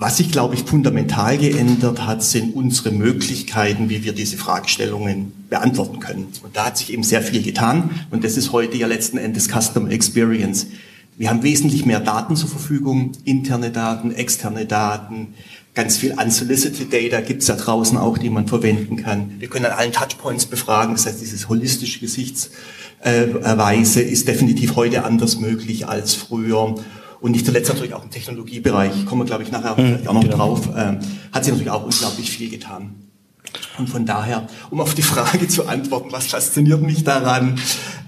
Was 0.00 0.18
sich, 0.18 0.30
glaube 0.30 0.54
ich, 0.54 0.62
fundamental 0.62 1.36
geändert 1.38 2.06
hat, 2.06 2.22
sind 2.22 2.54
unsere 2.54 2.92
Möglichkeiten, 2.92 3.90
wie 3.90 4.04
wir 4.04 4.12
diese 4.12 4.36
Fragestellungen 4.36 5.32
beantworten 5.50 5.98
können. 5.98 6.28
Und 6.44 6.56
da 6.56 6.66
hat 6.66 6.78
sich 6.78 6.92
eben 6.92 7.02
sehr 7.02 7.20
viel 7.20 7.42
getan. 7.42 7.90
Und 8.12 8.22
das 8.22 8.36
ist 8.36 8.52
heute 8.52 8.76
ja 8.76 8.86
letzten 8.86 9.18
Endes 9.18 9.48
Customer 9.48 9.90
Experience. 9.90 10.68
Wir 11.16 11.30
haben 11.30 11.42
wesentlich 11.42 11.84
mehr 11.84 11.98
Daten 11.98 12.36
zur 12.36 12.48
Verfügung, 12.48 13.10
interne 13.24 13.72
Daten, 13.72 14.12
externe 14.12 14.66
Daten, 14.66 15.34
ganz 15.78 15.96
viel 15.96 16.14
unsolicited 16.20 16.92
Data 16.92 17.20
gibt 17.20 17.42
es 17.42 17.46
da 17.46 17.54
draußen 17.54 17.96
auch, 17.98 18.18
die 18.18 18.30
man 18.30 18.48
verwenden 18.48 18.96
kann. 18.96 19.34
Wir 19.38 19.46
können 19.46 19.66
an 19.66 19.78
allen 19.78 19.92
Touchpoints 19.92 20.46
befragen, 20.46 20.94
das 20.94 21.06
heißt, 21.06 21.20
dieses 21.20 21.48
holistische 21.48 22.00
Gesichtsweise 22.00 24.02
ist 24.02 24.26
definitiv 24.26 24.74
heute 24.74 25.04
anders 25.04 25.38
möglich 25.38 25.86
als 25.86 26.14
früher. 26.14 26.74
Und 27.20 27.30
nicht 27.30 27.46
zuletzt 27.46 27.68
natürlich 27.68 27.94
auch 27.94 28.02
im 28.02 28.10
Technologiebereich, 28.10 29.06
kommen 29.06 29.20
wir, 29.20 29.26
glaube 29.26 29.44
ich, 29.44 29.52
nachher 29.52 29.80
mhm, 29.80 30.00
auch 30.08 30.14
noch 30.14 30.22
genau. 30.22 30.36
drauf, 30.36 30.68
äh, 30.74 30.98
hat 31.30 31.44
sich 31.44 31.52
natürlich 31.52 31.70
auch 31.70 31.84
unglaublich 31.84 32.28
viel 32.28 32.50
getan. 32.50 32.96
Und 33.78 33.88
von 33.88 34.04
daher, 34.04 34.48
um 34.70 34.80
auf 34.80 34.96
die 34.96 35.02
Frage 35.02 35.46
zu 35.46 35.68
antworten, 35.68 36.08
was 36.10 36.26
fasziniert 36.26 36.82
mich 36.82 37.04
daran? 37.04 37.60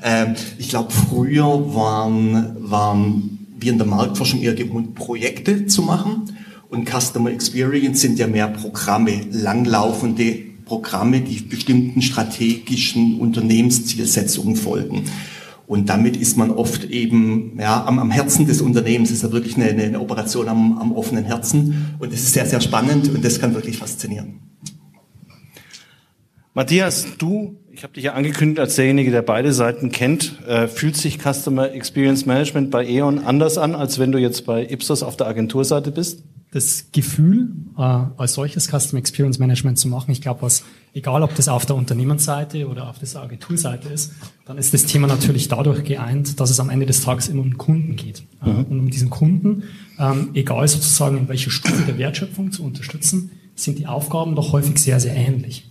Ähm, 0.02 0.34
ich 0.58 0.70
glaube, 0.70 0.90
früher 0.90 1.72
waren, 1.72 2.68
waren 2.68 3.46
wir 3.56 3.70
in 3.70 3.78
der 3.78 3.86
Marktforschung 3.86 4.40
eher 4.40 4.54
gewohnt, 4.54 4.96
Projekte 4.96 5.66
zu 5.66 5.82
machen. 5.82 6.36
Und 6.70 6.88
Customer 6.88 7.30
Experience 7.32 8.00
sind 8.00 8.18
ja 8.18 8.28
mehr 8.28 8.46
Programme, 8.46 9.22
langlaufende 9.32 10.38
Programme, 10.64 11.20
die 11.20 11.40
bestimmten 11.40 12.00
strategischen 12.00 13.18
Unternehmenszielsetzungen 13.18 14.54
folgen. 14.54 15.02
Und 15.66 15.88
damit 15.88 16.16
ist 16.16 16.36
man 16.36 16.52
oft 16.52 16.84
eben 16.84 17.58
ja, 17.58 17.84
am, 17.84 17.98
am 17.98 18.10
Herzen 18.12 18.46
des 18.46 18.60
Unternehmens, 18.60 19.10
ist 19.10 19.24
ja 19.24 19.32
wirklich 19.32 19.56
eine, 19.56 19.66
eine 19.66 20.00
Operation 20.00 20.48
am, 20.48 20.78
am 20.78 20.92
offenen 20.92 21.24
Herzen. 21.24 21.96
Und 21.98 22.12
das 22.12 22.20
ist 22.20 22.34
sehr, 22.34 22.46
sehr 22.46 22.60
spannend 22.60 23.08
und 23.08 23.24
das 23.24 23.40
kann 23.40 23.52
wirklich 23.54 23.76
faszinieren. 23.76 24.49
Matthias, 26.54 27.06
du, 27.18 27.56
ich 27.70 27.84
habe 27.84 27.92
dich 27.92 28.04
ja 28.04 28.14
angekündigt 28.14 28.58
als 28.58 28.74
derjenige, 28.74 29.10
der 29.10 29.22
beide 29.22 29.52
Seiten 29.52 29.92
kennt, 29.92 30.44
äh, 30.46 30.66
fühlt 30.66 30.96
sich 30.96 31.18
Customer 31.18 31.72
Experience 31.72 32.26
Management 32.26 32.70
bei 32.70 32.86
E.ON 32.86 33.20
anders 33.20 33.56
an, 33.56 33.74
als 33.74 33.98
wenn 33.98 34.10
du 34.10 34.18
jetzt 34.18 34.46
bei 34.46 34.68
Ipsos 34.68 35.02
auf 35.02 35.16
der 35.16 35.28
Agenturseite 35.28 35.92
bist? 35.92 36.22
das 36.52 36.86
Gefühl, 36.90 37.50
äh, 37.78 37.80
als 37.80 38.34
solches 38.34 38.68
Customer 38.68 38.98
Experience 38.98 39.38
Management 39.38 39.78
zu 39.78 39.88
machen. 39.88 40.10
Ich 40.10 40.20
glaube, 40.20 40.42
was, 40.42 40.64
egal 40.94 41.22
ob 41.22 41.34
das 41.36 41.48
auf 41.48 41.64
der 41.64 41.76
Unternehmensseite 41.76 42.66
oder 42.66 42.88
auf 42.88 42.98
der 42.98 43.22
Agenturseite 43.22 43.88
ist, 43.88 44.12
dann 44.46 44.58
ist 44.58 44.74
das 44.74 44.84
Thema 44.86 45.06
natürlich 45.06 45.46
dadurch 45.46 45.84
geeint, 45.84 46.40
dass 46.40 46.50
es 46.50 46.58
am 46.58 46.68
Ende 46.68 46.86
des 46.86 47.02
Tages 47.02 47.28
immer 47.28 47.42
um 47.42 47.50
den 47.50 47.58
Kunden 47.58 47.94
geht. 47.94 48.24
Äh, 48.44 48.50
mhm. 48.50 48.64
Und 48.64 48.80
um 48.80 48.90
diesen 48.90 49.10
Kunden, 49.10 49.62
ähm, 49.98 50.30
egal 50.34 50.66
sozusagen 50.66 51.18
in 51.18 51.28
welcher 51.28 51.50
Stufe 51.50 51.84
der 51.86 51.98
Wertschöpfung 51.98 52.50
zu 52.50 52.64
unterstützen, 52.64 53.30
sind 53.54 53.78
die 53.78 53.86
Aufgaben 53.86 54.34
doch 54.34 54.52
häufig 54.52 54.78
sehr, 54.78 54.98
sehr 54.98 55.14
ähnlich. 55.14 55.69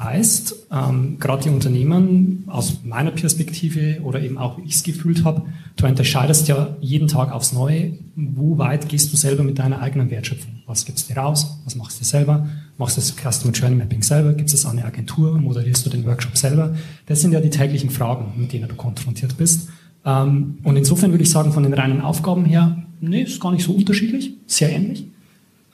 Heißt, 0.00 0.68
ähm, 0.72 1.18
gerade 1.18 1.42
die 1.42 1.50
Unternehmen 1.50 2.44
aus 2.46 2.78
meiner 2.84 3.10
Perspektive 3.10 4.00
oder 4.02 4.22
eben 4.22 4.38
auch 4.38 4.56
wie 4.56 4.62
ich 4.62 4.76
es 4.76 4.82
gefühlt 4.82 5.24
habe, 5.26 5.42
du 5.76 5.86
unterscheidest 5.86 6.48
ja 6.48 6.74
jeden 6.80 7.06
Tag 7.06 7.32
aufs 7.32 7.52
Neue, 7.52 7.98
wo 8.16 8.56
weit 8.56 8.88
gehst 8.88 9.12
du 9.12 9.18
selber 9.18 9.42
mit 9.42 9.58
deiner 9.58 9.82
eigenen 9.82 10.10
Wertschöpfung. 10.10 10.62
Was 10.66 10.86
gibst 10.86 11.10
du 11.10 11.14
raus? 11.14 11.58
Was 11.64 11.76
machst 11.76 12.00
du 12.00 12.04
selber? 12.04 12.48
Machst 12.78 12.96
du 12.96 13.02
das 13.02 13.14
Customer 13.14 13.52
Journey 13.52 13.76
Mapping 13.76 14.02
selber? 14.02 14.32
Gibst 14.32 14.54
du 14.54 14.56
es 14.56 14.64
an 14.64 14.78
eine 14.78 14.86
Agentur? 14.86 15.36
Moderierst 15.38 15.84
du 15.84 15.90
den 15.90 16.06
Workshop 16.06 16.34
selber? 16.34 16.74
Das 17.04 17.20
sind 17.20 17.32
ja 17.32 17.40
die 17.42 17.50
täglichen 17.50 17.90
Fragen, 17.90 18.32
mit 18.38 18.54
denen 18.54 18.70
du 18.70 18.76
konfrontiert 18.76 19.36
bist. 19.36 19.68
Ähm, 20.06 20.60
und 20.62 20.76
insofern 20.76 21.10
würde 21.10 21.24
ich 21.24 21.30
sagen, 21.30 21.52
von 21.52 21.62
den 21.62 21.74
reinen 21.74 22.00
Aufgaben 22.00 22.46
her, 22.46 22.86
nee, 23.02 23.24
ist 23.24 23.38
gar 23.38 23.52
nicht 23.52 23.66
so 23.66 23.74
unterschiedlich, 23.74 24.32
sehr 24.46 24.72
ähnlich 24.72 25.10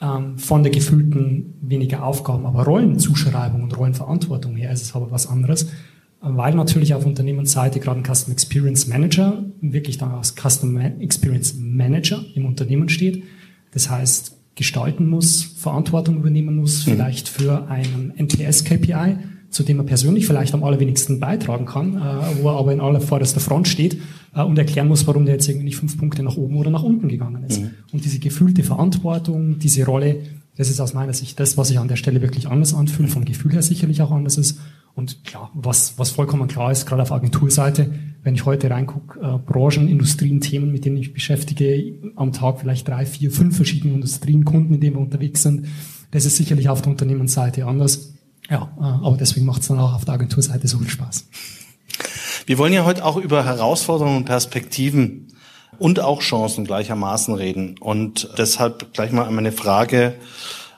ähm, 0.01 0.37
von 0.37 0.63
der 0.63 0.71
gefühlten 0.71 1.55
weniger 1.61 2.03
Aufgaben, 2.03 2.45
aber 2.45 2.63
Rollenzuschreibung 2.63 3.63
und 3.63 3.77
Rollenverantwortung 3.77 4.55
her 4.55 4.71
ist 4.71 4.83
es 4.83 4.95
aber 4.95 5.11
was 5.11 5.27
anderes, 5.27 5.69
weil 6.21 6.55
natürlich 6.55 6.93
auf 6.93 7.05
Unternehmensseite 7.05 7.79
gerade 7.79 7.99
ein 7.99 8.03
Customer 8.03 8.33
Experience 8.33 8.87
Manager 8.87 9.43
wirklich 9.61 9.97
dann 9.97 10.11
als 10.11 10.35
Customer 10.35 10.99
Experience 10.99 11.55
Manager 11.57 12.23
im 12.35 12.45
Unternehmen 12.45 12.89
steht. 12.89 13.23
Das 13.71 13.89
heißt, 13.89 14.35
gestalten 14.55 15.07
muss, 15.07 15.43
Verantwortung 15.43 16.17
übernehmen 16.17 16.55
muss, 16.55 16.85
mhm. 16.85 16.91
vielleicht 16.91 17.29
für 17.29 17.67
einen 17.69 18.11
NPS-KPI, 18.17 19.17
zu 19.57 19.63
dem 19.63 19.79
er 19.79 19.85
persönlich 19.85 20.27
vielleicht 20.27 20.53
am 20.53 20.63
allerwenigsten 20.63 21.19
beitragen 21.19 21.65
kann, 21.65 21.95
äh, 21.95 22.43
wo 22.43 22.49
er 22.49 22.57
aber 22.57 22.73
in 22.73 22.79
aller 22.79 23.01
vorderster 23.01 23.39
Front 23.39 23.67
steht 23.67 23.97
äh, 24.35 24.43
und 24.43 24.55
erklären 24.59 24.87
muss, 24.87 25.07
warum 25.07 25.25
der 25.25 25.33
jetzt 25.33 25.49
irgendwie 25.49 25.65
nicht 25.65 25.77
fünf 25.77 25.97
Punkte 25.97 26.21
nach 26.21 26.37
oben 26.37 26.57
oder 26.57 26.69
nach 26.69 26.83
unten 26.83 27.07
gegangen 27.07 27.43
ist. 27.43 27.61
Mhm. 27.61 27.71
Und 27.91 28.05
diese 28.05 28.19
gefühlte 28.19 28.61
Verantwortung, 28.61 29.57
diese 29.57 29.83
Rolle, 29.83 30.17
das 30.57 30.69
ist 30.69 30.79
aus 30.79 30.93
meiner 30.93 31.13
Sicht 31.13 31.39
das, 31.39 31.57
was 31.57 31.69
sich 31.69 31.79
an 31.79 31.87
der 31.87 31.95
Stelle 31.95 32.21
wirklich 32.21 32.47
anders 32.47 32.75
anfühlt, 32.75 33.09
vom 33.09 33.25
Gefühl 33.25 33.51
her 33.51 33.63
sicherlich 33.63 33.99
auch 34.03 34.11
anders 34.11 34.37
ist. 34.37 34.59
Und 34.93 35.23
klar, 35.23 35.49
was, 35.55 35.97
was 35.97 36.11
vollkommen 36.11 36.47
klar 36.47 36.71
ist, 36.71 36.85
gerade 36.85 37.01
auf 37.01 37.11
Agenturseite, 37.11 37.89
wenn 38.21 38.35
ich 38.35 38.45
heute 38.45 38.69
reingucke, 38.69 39.19
äh, 39.19 39.39
Branchen, 39.39 39.87
Industrien, 39.87 40.39
Themen, 40.39 40.71
mit 40.71 40.85
denen 40.85 40.97
ich 40.97 41.13
beschäftige, 41.13 41.95
am 42.15 42.31
Tag 42.31 42.59
vielleicht 42.59 42.87
drei, 42.87 43.07
vier, 43.07 43.31
fünf 43.31 43.55
verschiedene 43.55 43.95
Industrien, 43.95 44.45
Kunden, 44.45 44.75
in 44.75 44.81
denen 44.81 44.97
wir 44.97 45.01
unterwegs 45.01 45.41
sind, 45.41 45.65
das 46.11 46.25
ist 46.25 46.37
sicherlich 46.37 46.69
auf 46.69 46.83
der 46.83 46.91
Unternehmensseite 46.91 47.65
anders. 47.65 48.13
Ja, 48.49 48.71
äh, 48.79 48.83
aber 48.83 49.17
deswegen 49.17 49.45
macht 49.45 49.61
es 49.61 49.67
dann 49.67 49.79
auch 49.79 49.93
auf 49.93 50.05
der 50.05 50.15
Agenturseite 50.15 50.67
so 50.67 50.79
viel 50.79 50.89
Spaß. 50.89 51.25
Wir 52.45 52.57
wollen 52.57 52.73
ja 52.73 52.85
heute 52.85 53.03
auch 53.03 53.17
über 53.17 53.43
Herausforderungen 53.45 54.17
und 54.17 54.25
Perspektiven 54.25 55.27
und 55.79 55.99
auch 55.99 56.21
Chancen 56.21 56.65
gleichermaßen 56.65 57.33
reden. 57.35 57.77
Und 57.79 58.29
deshalb 58.37 58.93
gleich 58.93 59.11
mal 59.11 59.29
meine 59.31 59.51
Frage 59.51 60.15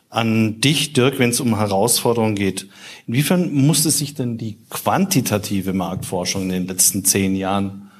an 0.09 0.59
dich, 0.59 0.93
Dirk, 0.93 1.19
wenn 1.19 1.29
es 1.29 1.39
um 1.39 1.57
Herausforderungen 1.57 2.35
geht. 2.35 2.67
Inwiefern 3.05 3.53
musste 3.53 3.91
sich 3.91 4.15
denn 4.15 4.37
die 4.37 4.57
quantitative 4.69 5.73
Marktforschung 5.73 6.43
in 6.43 6.49
den 6.49 6.67
letzten 6.67 7.05
zehn 7.05 7.35
Jahren 7.35 7.91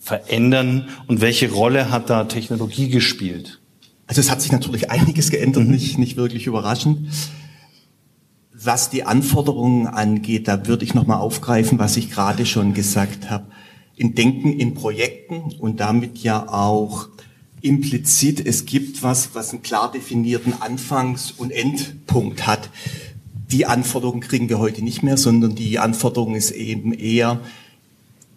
verändern 0.00 0.88
und 1.06 1.20
welche 1.20 1.52
Rolle 1.52 1.90
hat 1.90 2.10
da 2.10 2.24
Technologie 2.24 2.88
gespielt? 2.88 3.60
Also 4.08 4.20
es 4.20 4.30
hat 4.32 4.42
sich 4.42 4.50
natürlich 4.50 4.90
einiges 4.90 5.30
geändert, 5.30 5.64
mhm. 5.64 5.70
nicht, 5.70 5.96
nicht 5.96 6.16
wirklich 6.16 6.46
überraschend. 6.46 7.08
Was 8.64 8.90
die 8.90 9.02
Anforderungen 9.02 9.88
angeht, 9.88 10.46
da 10.46 10.68
würde 10.68 10.84
ich 10.84 10.94
nochmal 10.94 11.18
aufgreifen, 11.18 11.80
was 11.80 11.96
ich 11.96 12.12
gerade 12.12 12.46
schon 12.46 12.74
gesagt 12.74 13.28
habe. 13.28 13.46
In 13.96 14.14
Denken 14.14 14.52
in 14.52 14.74
Projekten 14.74 15.52
und 15.58 15.80
damit 15.80 16.18
ja 16.18 16.48
auch 16.48 17.08
implizit, 17.60 18.44
es 18.44 18.64
gibt 18.64 19.02
was, 19.02 19.34
was 19.34 19.50
einen 19.50 19.62
klar 19.62 19.90
definierten 19.90 20.54
Anfangs- 20.60 21.32
und 21.32 21.50
Endpunkt 21.50 22.46
hat. 22.46 22.70
Die 23.50 23.66
Anforderungen 23.66 24.20
kriegen 24.20 24.48
wir 24.48 24.60
heute 24.60 24.82
nicht 24.82 25.02
mehr, 25.02 25.16
sondern 25.16 25.56
die 25.56 25.80
Anforderung 25.80 26.36
ist 26.36 26.52
eben 26.52 26.92
eher, 26.92 27.40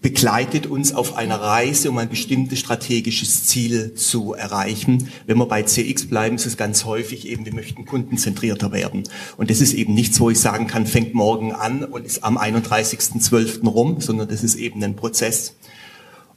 begleitet 0.05 0.67
uns 0.67 0.93
auf 0.93 1.15
einer 1.15 1.41
Reise, 1.41 1.89
um 1.89 1.97
ein 1.97 2.09
bestimmtes 2.09 2.59
strategisches 2.59 3.45
Ziel 3.45 3.95
zu 3.95 4.35
erreichen. 4.35 5.09
Wenn 5.25 5.39
wir 5.39 5.47
bei 5.47 5.63
CX 5.63 6.05
bleiben, 6.05 6.35
ist 6.35 6.45
es 6.45 6.57
ganz 6.57 6.85
häufig 6.85 7.27
eben, 7.27 7.43
wir 7.43 7.55
möchten 7.55 7.85
kundenzentrierter 7.85 8.71
werden. 8.71 9.01
Und 9.35 9.49
das 9.49 9.61
ist 9.61 9.73
eben 9.73 9.95
nichts, 9.95 10.19
wo 10.19 10.29
ich 10.29 10.39
sagen 10.39 10.67
kann, 10.67 10.85
fängt 10.85 11.15
morgen 11.15 11.53
an 11.53 11.83
und 11.83 12.05
ist 12.05 12.23
am 12.23 12.37
31.12. 12.37 13.67
rum, 13.67 13.99
sondern 13.99 14.27
das 14.27 14.43
ist 14.43 14.53
eben 14.57 14.83
ein 14.83 14.95
Prozess. 14.95 15.55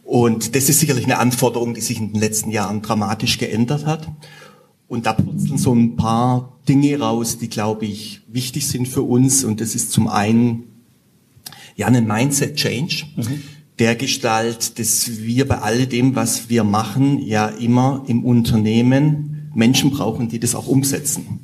Und 0.02 0.56
das 0.56 0.70
ist 0.70 0.80
sicherlich 0.80 1.04
eine 1.04 1.18
Anforderung, 1.18 1.74
die 1.74 1.82
sich 1.82 1.98
in 1.98 2.14
den 2.14 2.20
letzten 2.22 2.50
Jahren 2.50 2.80
dramatisch 2.80 3.36
geändert 3.36 3.84
hat. 3.84 4.08
Und 4.86 5.04
da 5.04 5.12
purzeln 5.12 5.58
so 5.58 5.74
ein 5.74 5.96
paar 5.96 6.58
Dinge 6.66 6.98
raus, 7.00 7.36
die, 7.36 7.50
glaube 7.50 7.84
ich, 7.84 8.22
wichtig 8.28 8.66
sind 8.66 8.88
für 8.88 9.02
uns. 9.02 9.44
Und 9.44 9.60
das 9.60 9.74
ist 9.74 9.92
zum 9.92 10.08
einen 10.08 10.64
ja 11.76 11.86
ein 11.86 12.06
Mindset-Change. 12.06 13.04
Mhm 13.14 13.42
der 13.78 13.94
Gestalt, 13.94 14.78
dass 14.78 15.18
wir 15.18 15.46
bei 15.46 15.58
all 15.58 15.86
dem, 15.86 16.16
was 16.16 16.48
wir 16.48 16.64
machen, 16.64 17.18
ja 17.24 17.46
immer 17.48 18.04
im 18.06 18.24
Unternehmen 18.24 19.50
Menschen 19.54 19.90
brauchen, 19.90 20.28
die 20.28 20.40
das 20.40 20.54
auch 20.54 20.66
umsetzen. 20.66 21.40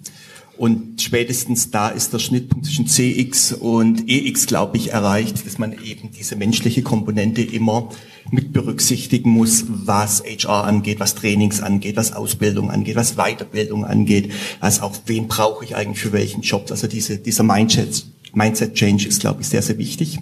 Und 0.56 1.02
spätestens 1.02 1.72
da 1.72 1.88
ist 1.88 2.12
der 2.12 2.20
Schnittpunkt 2.20 2.66
zwischen 2.66 2.86
CX 2.86 3.54
und 3.54 4.08
EX, 4.08 4.46
glaube 4.46 4.76
ich, 4.76 4.92
erreicht, 4.92 5.44
dass 5.44 5.58
man 5.58 5.72
eben 5.72 6.10
diese 6.12 6.36
menschliche 6.36 6.82
Komponente 6.82 7.42
immer 7.42 7.88
mit 8.30 8.52
berücksichtigen 8.52 9.30
muss, 9.30 9.64
was 9.68 10.22
HR 10.22 10.64
angeht, 10.64 11.00
was 11.00 11.16
Trainings 11.16 11.60
angeht, 11.60 11.96
was 11.96 12.12
Ausbildung 12.12 12.70
angeht, 12.70 12.94
was 12.94 13.16
Weiterbildung 13.16 13.84
angeht, 13.84 14.30
was 14.60 14.80
auch 14.80 14.94
wen 15.06 15.26
brauche 15.26 15.64
ich 15.64 15.74
eigentlich 15.74 15.98
für 15.98 16.12
welchen 16.12 16.42
Job. 16.42 16.66
Also 16.70 16.86
diese, 16.86 17.18
dieser 17.18 17.42
Mindset, 17.42 18.06
Mindset 18.32 18.74
Change 18.74 19.08
ist, 19.08 19.20
glaube 19.20 19.42
ich, 19.42 19.48
sehr, 19.48 19.62
sehr 19.62 19.78
wichtig. 19.78 20.20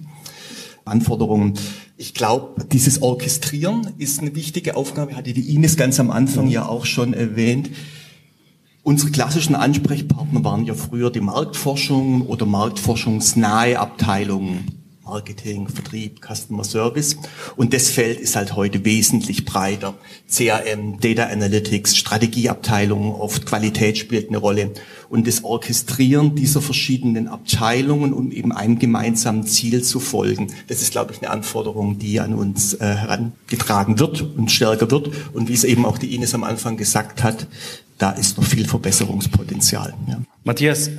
Anforderungen. 0.85 1.54
Ich 2.03 2.15
glaube, 2.15 2.65
dieses 2.65 3.01
Orchestrieren 3.01 3.93
ist 3.97 4.19
eine 4.19 4.35
wichtige 4.35 4.75
Aufgabe, 4.75 5.15
hatte 5.15 5.33
die 5.33 5.55
Ines 5.55 5.77
ganz 5.77 6.01
am 6.01 6.11
Anfang 6.11 6.49
ja 6.49 6.67
auch 6.67 6.85
schon 6.85 7.15
erwähnt. 7.15 7.71
Unsere 8.83 9.13
klassischen 9.13 9.55
Ansprechpartner 9.55 10.43
waren 10.43 10.65
ja 10.65 10.75
früher 10.75 11.13
die 11.13 11.21
Marktforschung 11.21 12.23
oder 12.23 12.45
marktforschungsnahe 12.45 13.79
Abteilungen. 13.79 14.82
Marketing, 15.05 15.69
Vertrieb, 15.69 16.21
Customer 16.21 16.65
Service. 16.65 17.17
Und 17.57 17.75
das 17.75 17.91
Feld 17.91 18.21
ist 18.21 18.37
halt 18.37 18.55
heute 18.55 18.85
wesentlich 18.85 19.45
breiter. 19.45 19.95
CRM, 20.29 21.01
Data 21.01 21.25
Analytics, 21.25 21.97
Strategieabteilungen, 21.97 23.13
oft 23.13 23.45
Qualität 23.45 23.99
spielt 23.99 24.29
eine 24.29 24.39
Rolle. 24.39 24.73
Und 25.09 25.27
das 25.27 25.45
Orchestrieren 25.45 26.35
dieser 26.35 26.63
verschiedenen 26.63 27.29
Abteilungen, 27.29 28.13
um 28.13 28.31
eben 28.31 28.53
einem 28.53 28.79
gemeinsamen 28.79 29.45
Ziel 29.45 29.83
zu 29.83 30.01
folgen, 30.01 30.53
das 30.69 30.83
ist, 30.83 30.93
glaube 30.93 31.13
ich, 31.13 31.21
eine 31.21 31.31
Anforderung, 31.31 31.99
die 31.99 32.21
an 32.21 32.33
uns 32.35 32.75
äh, 32.75 32.87
herangetragen 32.87 33.99
wird 33.99 34.23
und 34.23 34.51
stärker 34.51 34.91
wird. 34.91 35.11
Und 35.35 35.49
wie 35.49 35.55
es 35.55 35.65
eben 35.65 35.85
auch 35.85 35.99
die 35.99 36.15
Ines 36.15 36.35
am 36.35 36.45
Anfang 36.45 36.77
gesagt 36.77 37.23
hat, 37.23 37.47
da 37.99 38.11
ist 38.11 38.37
noch 38.37 38.45
viel 38.45 38.67
Verbesserungspotenzial. 38.67 39.95
Ja. 40.09 40.23
Matthias, 40.45 40.91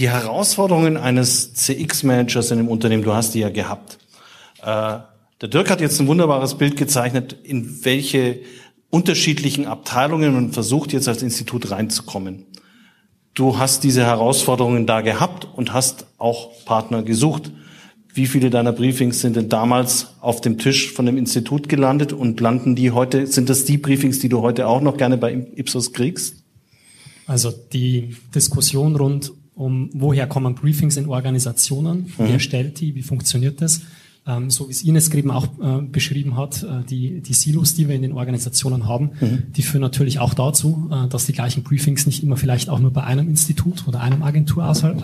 die 0.00 0.08
Herausforderungen 0.08 0.96
eines 0.96 1.52
CX-Managers 1.52 2.50
in 2.50 2.58
einem 2.58 2.68
Unternehmen, 2.68 3.02
du 3.02 3.12
hast 3.12 3.34
die 3.34 3.40
ja 3.40 3.50
gehabt. 3.50 3.98
Äh, 4.62 4.98
der 5.42 5.48
Dirk 5.48 5.68
hat 5.70 5.82
jetzt 5.82 6.00
ein 6.00 6.06
wunderbares 6.06 6.56
Bild 6.56 6.78
gezeichnet, 6.78 7.36
in 7.42 7.84
welche 7.84 8.40
unterschiedlichen 8.88 9.66
Abteilungen 9.66 10.32
man 10.32 10.52
versucht 10.52 10.94
jetzt 10.94 11.06
als 11.06 11.22
Institut 11.22 11.70
reinzukommen. 11.70 12.46
Du 13.34 13.58
hast 13.58 13.84
diese 13.84 14.02
Herausforderungen 14.02 14.86
da 14.86 15.02
gehabt 15.02 15.46
und 15.54 15.74
hast 15.74 16.06
auch 16.16 16.64
Partner 16.64 17.02
gesucht. 17.02 17.52
Wie 18.14 18.26
viele 18.26 18.48
deiner 18.48 18.72
Briefings 18.72 19.20
sind 19.20 19.36
denn 19.36 19.50
damals 19.50 20.14
auf 20.22 20.40
dem 20.40 20.56
Tisch 20.56 20.90
von 20.92 21.04
dem 21.04 21.18
Institut 21.18 21.68
gelandet 21.68 22.14
und 22.14 22.40
landen 22.40 22.74
die 22.74 22.90
heute, 22.90 23.26
sind 23.26 23.50
das 23.50 23.66
die 23.66 23.76
Briefings, 23.76 24.18
die 24.18 24.30
du 24.30 24.40
heute 24.40 24.66
auch 24.66 24.80
noch 24.80 24.96
gerne 24.96 25.18
bei 25.18 25.46
Ipsos 25.56 25.92
kriegst? 25.92 26.36
Also 27.26 27.52
die 27.52 28.16
Diskussion 28.34 28.96
rund 28.96 29.32
um 29.60 29.90
woher 29.92 30.26
kommen 30.26 30.54
Briefings 30.54 30.96
in 30.96 31.06
Organisationen, 31.06 32.06
mhm. 32.06 32.12
wer 32.16 32.38
stellt 32.38 32.80
die, 32.80 32.94
wie 32.94 33.02
funktioniert 33.02 33.60
das. 33.60 33.82
Ähm, 34.26 34.50
so 34.50 34.68
wie 34.68 34.72
es 34.72 34.82
Ines 34.82 35.12
eben 35.12 35.30
auch 35.30 35.46
äh, 35.60 35.82
beschrieben 35.82 36.36
hat, 36.36 36.62
äh, 36.62 36.84
die, 36.88 37.20
die 37.20 37.34
Silos, 37.34 37.74
die 37.74 37.86
wir 37.88 37.94
in 37.94 38.02
den 38.02 38.12
Organisationen 38.12 38.86
haben, 38.86 39.10
mhm. 39.20 39.42
die 39.54 39.62
führen 39.62 39.82
natürlich 39.82 40.18
auch 40.18 40.32
dazu, 40.32 40.90
äh, 40.90 41.08
dass 41.08 41.26
die 41.26 41.32
gleichen 41.32 41.62
Briefings 41.62 42.06
nicht 42.06 42.22
immer 42.22 42.38
vielleicht 42.38 42.70
auch 42.70 42.78
nur 42.78 42.90
bei 42.90 43.04
einem 43.04 43.28
Institut 43.28 43.86
oder 43.86 44.00
einem 44.00 44.22
Agentur 44.22 44.66
aus, 44.66 44.82
äh, 44.82 44.94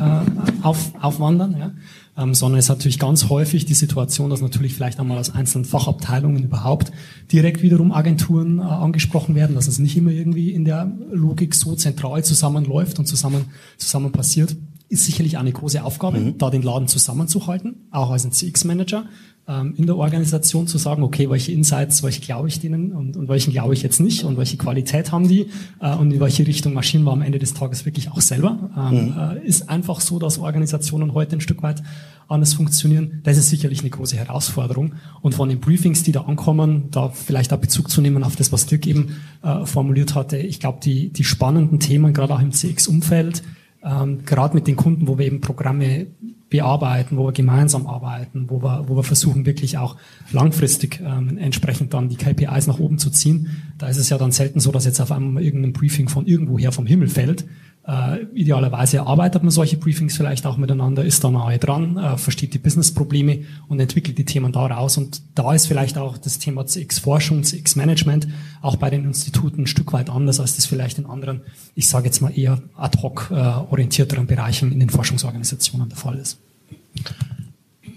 auf, 0.62 0.92
aufwandern. 1.02 1.56
Ja? 1.58 1.72
Ähm, 2.16 2.34
sondern 2.34 2.58
es 2.58 2.70
hat 2.70 2.78
natürlich 2.78 2.98
ganz 2.98 3.28
häufig 3.28 3.66
die 3.66 3.74
Situation, 3.74 4.30
dass 4.30 4.40
natürlich 4.40 4.74
vielleicht 4.74 4.98
einmal 4.98 5.18
aus 5.18 5.34
einzelnen 5.34 5.64
Fachabteilungen 5.64 6.44
überhaupt 6.44 6.92
direkt 7.32 7.62
wiederum 7.62 7.92
Agenturen 7.92 8.58
äh, 8.58 8.62
angesprochen 8.62 9.34
werden, 9.34 9.54
dass 9.54 9.68
es 9.68 9.78
nicht 9.78 9.96
immer 9.96 10.10
irgendwie 10.10 10.50
in 10.52 10.64
der 10.64 10.90
Logik 11.10 11.54
so 11.54 11.74
zentral 11.74 12.24
zusammenläuft 12.24 12.98
und 12.98 13.06
zusammen, 13.06 13.46
zusammen 13.76 14.12
passiert 14.12 14.56
ist 14.88 15.04
sicherlich 15.04 15.36
eine 15.36 15.52
große 15.52 15.82
Aufgabe, 15.82 16.18
mhm. 16.18 16.38
da 16.38 16.50
den 16.50 16.62
Laden 16.62 16.88
zusammenzuhalten, 16.88 17.88
auch 17.90 18.10
als 18.10 18.24
ein 18.24 18.32
CX-Manager 18.32 19.06
in 19.48 19.86
der 19.86 19.96
Organisation 19.96 20.66
zu 20.66 20.76
sagen, 20.76 21.04
okay, 21.04 21.30
welche 21.30 21.52
Insights, 21.52 22.02
welche 22.02 22.20
glaube 22.20 22.48
ich 22.48 22.58
denen 22.58 22.92
und, 22.92 23.16
und 23.16 23.28
welchen 23.28 23.52
glaube 23.52 23.74
ich 23.74 23.82
jetzt 23.82 24.00
nicht 24.00 24.24
und 24.24 24.36
welche 24.36 24.56
Qualität 24.56 25.12
haben 25.12 25.28
die 25.28 25.46
äh, 25.80 25.94
und 25.94 26.10
in 26.10 26.18
welche 26.18 26.44
Richtung 26.44 26.74
marschieren 26.74 27.04
wir 27.04 27.12
am 27.12 27.22
Ende 27.22 27.38
des 27.38 27.54
Tages 27.54 27.84
wirklich 27.84 28.10
auch 28.10 28.20
selber. 28.20 28.70
Ähm, 28.76 29.06
mhm. 29.06 29.14
äh, 29.16 29.46
ist 29.46 29.68
einfach 29.68 30.00
so, 30.00 30.18
dass 30.18 30.38
Organisationen 30.38 31.14
heute 31.14 31.36
ein 31.36 31.40
Stück 31.40 31.62
weit 31.62 31.82
anders 32.28 32.54
funktionieren. 32.54 33.20
Das 33.22 33.36
ist 33.36 33.50
sicherlich 33.50 33.80
eine 33.80 33.90
große 33.90 34.16
Herausforderung. 34.16 34.94
Und 35.22 35.34
von 35.36 35.48
den 35.48 35.60
Briefings, 35.60 36.02
die 36.02 36.12
da 36.12 36.22
ankommen, 36.22 36.88
da 36.90 37.10
vielleicht 37.10 37.52
auch 37.52 37.58
Bezug 37.58 37.88
zu 37.88 38.00
nehmen 38.00 38.24
auf 38.24 38.36
das, 38.36 38.50
was 38.50 38.66
Dirk 38.66 38.86
eben 38.86 39.16
äh, 39.42 39.64
formuliert 39.64 40.14
hatte. 40.14 40.38
Ich 40.38 40.58
glaube, 40.58 40.80
die, 40.82 41.10
die 41.10 41.24
spannenden 41.24 41.78
Themen, 41.78 42.12
gerade 42.12 42.34
auch 42.34 42.42
im 42.42 42.50
CX-Umfeld, 42.50 43.42
ähm, 43.84 44.24
gerade 44.24 44.54
mit 44.54 44.66
den 44.66 44.74
Kunden, 44.76 45.06
wo 45.06 45.18
wir 45.18 45.26
eben 45.26 45.40
Programme 45.40 46.08
bearbeiten, 46.48 47.16
wo 47.16 47.26
wir 47.26 47.32
gemeinsam 47.32 47.86
arbeiten, 47.86 48.48
wo 48.48 48.62
wir, 48.62 48.84
wo 48.86 48.96
wir 48.96 49.02
versuchen 49.02 49.46
wirklich 49.46 49.78
auch 49.78 49.96
langfristig 50.30 51.00
ähm, 51.04 51.38
entsprechend 51.38 51.92
dann 51.92 52.08
die 52.08 52.16
KPIs 52.16 52.68
nach 52.68 52.78
oben 52.78 52.98
zu 52.98 53.10
ziehen. 53.10 53.62
Da 53.78 53.88
ist 53.88 53.96
es 53.96 54.10
ja 54.10 54.18
dann 54.18 54.30
selten 54.30 54.60
so, 54.60 54.70
dass 54.70 54.84
jetzt 54.84 55.00
auf 55.00 55.10
einmal 55.10 55.42
irgendein 55.42 55.72
Briefing 55.72 56.08
von 56.08 56.26
irgendwoher 56.26 56.70
vom 56.70 56.86
Himmel 56.86 57.08
fällt, 57.08 57.46
äh, 57.86 58.24
idealerweise 58.34 58.96
erarbeitet 58.96 59.42
man 59.42 59.50
solche 59.50 59.76
Briefings 59.76 60.16
vielleicht 60.16 60.44
auch 60.44 60.56
miteinander, 60.56 61.04
ist 61.04 61.22
da 61.22 61.30
nahe 61.30 61.58
dran, 61.58 61.96
äh, 61.96 62.16
versteht 62.18 62.52
die 62.52 62.58
Businessprobleme 62.58 63.44
und 63.68 63.78
entwickelt 63.78 64.18
die 64.18 64.24
Themen 64.24 64.50
daraus. 64.50 64.96
Und 64.96 65.22
da 65.36 65.52
ist 65.54 65.66
vielleicht 65.66 65.96
auch 65.96 66.18
das 66.18 66.40
Thema 66.40 66.66
CX-Forschung, 66.66 67.44
CX-Management 67.44 68.26
auch 68.60 68.76
bei 68.76 68.90
den 68.90 69.04
Instituten 69.04 69.62
ein 69.62 69.66
Stück 69.68 69.92
weit 69.92 70.10
anders, 70.10 70.40
als 70.40 70.56
das 70.56 70.66
vielleicht 70.66 70.98
in 70.98 71.06
anderen, 71.06 71.42
ich 71.76 71.88
sage 71.88 72.06
jetzt 72.06 72.20
mal 72.20 72.36
eher 72.36 72.60
ad 72.76 72.98
hoc 73.02 73.30
äh, 73.30 73.34
orientierteren 73.34 74.26
Bereichen 74.26 74.72
in 74.72 74.80
den 74.80 74.90
Forschungsorganisationen 74.90 75.88
der 75.88 75.98
Fall 75.98 76.18
ist. 76.18 76.38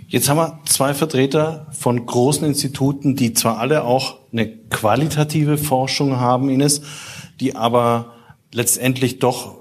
Jetzt 0.08 0.30
haben 0.30 0.38
wir 0.38 0.60
zwei 0.66 0.94
Vertreter 0.94 1.68
von 1.72 2.06
großen 2.06 2.46
Instituten, 2.46 3.16
die 3.16 3.34
zwar 3.34 3.58
alle 3.58 3.84
auch 3.84 4.18
eine 4.32 4.48
qualitative 4.48 5.58
Forschung 5.58 6.18
haben, 6.18 6.50
Ines, 6.50 6.82
die 7.40 7.56
aber 7.56 8.14
letztendlich 8.52 9.20
doch 9.20 9.60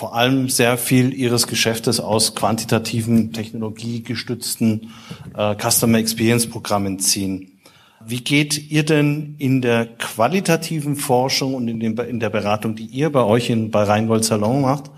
vor 0.00 0.14
allem 0.14 0.48
sehr 0.48 0.78
viel 0.78 1.12
ihres 1.12 1.46
Geschäftes 1.46 2.00
aus 2.00 2.34
quantitativen, 2.34 3.34
technologiegestützten 3.34 4.92
äh, 5.36 5.54
Customer 5.54 5.98
Experience 5.98 6.48
Programmen 6.48 7.00
ziehen. 7.00 7.58
Wie 8.06 8.22
geht 8.22 8.70
ihr 8.70 8.82
denn 8.82 9.34
in 9.36 9.60
der 9.60 9.84
qualitativen 9.84 10.96
Forschung 10.96 11.52
und 11.52 11.68
in, 11.68 11.80
dem, 11.80 11.98
in 11.98 12.18
der 12.18 12.30
Beratung, 12.30 12.76
die 12.76 12.86
ihr 12.86 13.12
bei 13.12 13.22
euch 13.22 13.50
in, 13.50 13.70
bei 13.70 13.82
Rheingold 13.82 14.24
Salon 14.24 14.62
macht, 14.62 14.90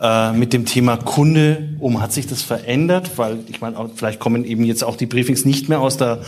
äh, 0.00 0.32
mit 0.32 0.52
dem 0.52 0.64
Thema 0.64 0.96
Kunde 0.96 1.70
um? 1.78 2.00
Hat 2.00 2.12
sich 2.12 2.26
das 2.26 2.42
verändert? 2.42 3.16
Weil 3.16 3.38
ich 3.48 3.60
meine, 3.60 3.76
vielleicht 3.94 4.20
kommen 4.20 4.44
eben 4.44 4.64
jetzt 4.64 4.84
auch 4.84 4.96
die 4.96 5.06
Briefings 5.06 5.44
nicht 5.44 5.68
mehr 5.68 5.80
aus 5.80 5.96
der 5.96 6.20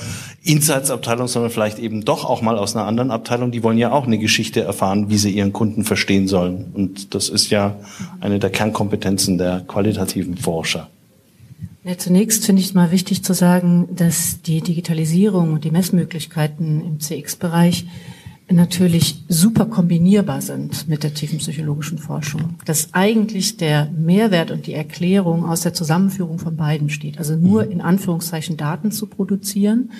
Insights-Abteilung, 0.42 1.28
sondern 1.28 1.50
vielleicht 1.50 1.78
eben 1.78 2.04
doch 2.04 2.24
auch 2.24 2.42
mal 2.42 2.58
aus 2.58 2.74
einer 2.74 2.86
anderen 2.86 3.10
Abteilung. 3.10 3.50
Die 3.50 3.62
wollen 3.62 3.78
ja 3.78 3.92
auch 3.92 4.06
eine 4.06 4.18
Geschichte 4.18 4.60
erfahren, 4.62 5.10
wie 5.10 5.18
sie 5.18 5.30
ihren 5.30 5.52
Kunden 5.52 5.84
verstehen 5.84 6.28
sollen. 6.28 6.72
Und 6.74 7.14
das 7.14 7.28
ist 7.28 7.50
ja 7.50 7.76
eine 8.20 8.38
der 8.38 8.50
Kernkompetenzen 8.50 9.38
der 9.38 9.60
qualitativen 9.60 10.36
Forscher. 10.36 10.88
Ja, 11.82 11.96
zunächst 11.96 12.44
finde 12.44 12.60
ich 12.60 12.68
es 12.68 12.74
mal 12.74 12.90
wichtig 12.90 13.24
zu 13.24 13.32
sagen, 13.32 13.88
dass 13.94 14.42
die 14.42 14.60
Digitalisierung 14.60 15.54
und 15.54 15.64
die 15.64 15.70
Messmöglichkeiten 15.70 16.84
im 16.84 17.00
CX-Bereich 17.00 17.86
natürlich 18.50 19.24
super 19.28 19.66
kombinierbar 19.66 20.40
sind 20.40 20.88
mit 20.88 21.02
der 21.02 21.14
tiefen 21.14 21.38
psychologischen 21.38 21.98
Forschung. 21.98 22.56
Dass 22.64 22.92
eigentlich 22.92 23.56
der 23.56 23.90
Mehrwert 23.96 24.50
und 24.50 24.66
die 24.66 24.74
Erklärung 24.74 25.44
aus 25.44 25.60
der 25.60 25.74
Zusammenführung 25.74 26.38
von 26.38 26.56
beiden 26.56 26.90
steht. 26.90 27.18
Also 27.18 27.36
nur 27.36 27.64
mhm. 27.64 27.70
in 27.70 27.80
Anführungszeichen 27.80 28.56
Daten 28.56 28.90
zu 28.90 29.06
produzieren, 29.06 29.90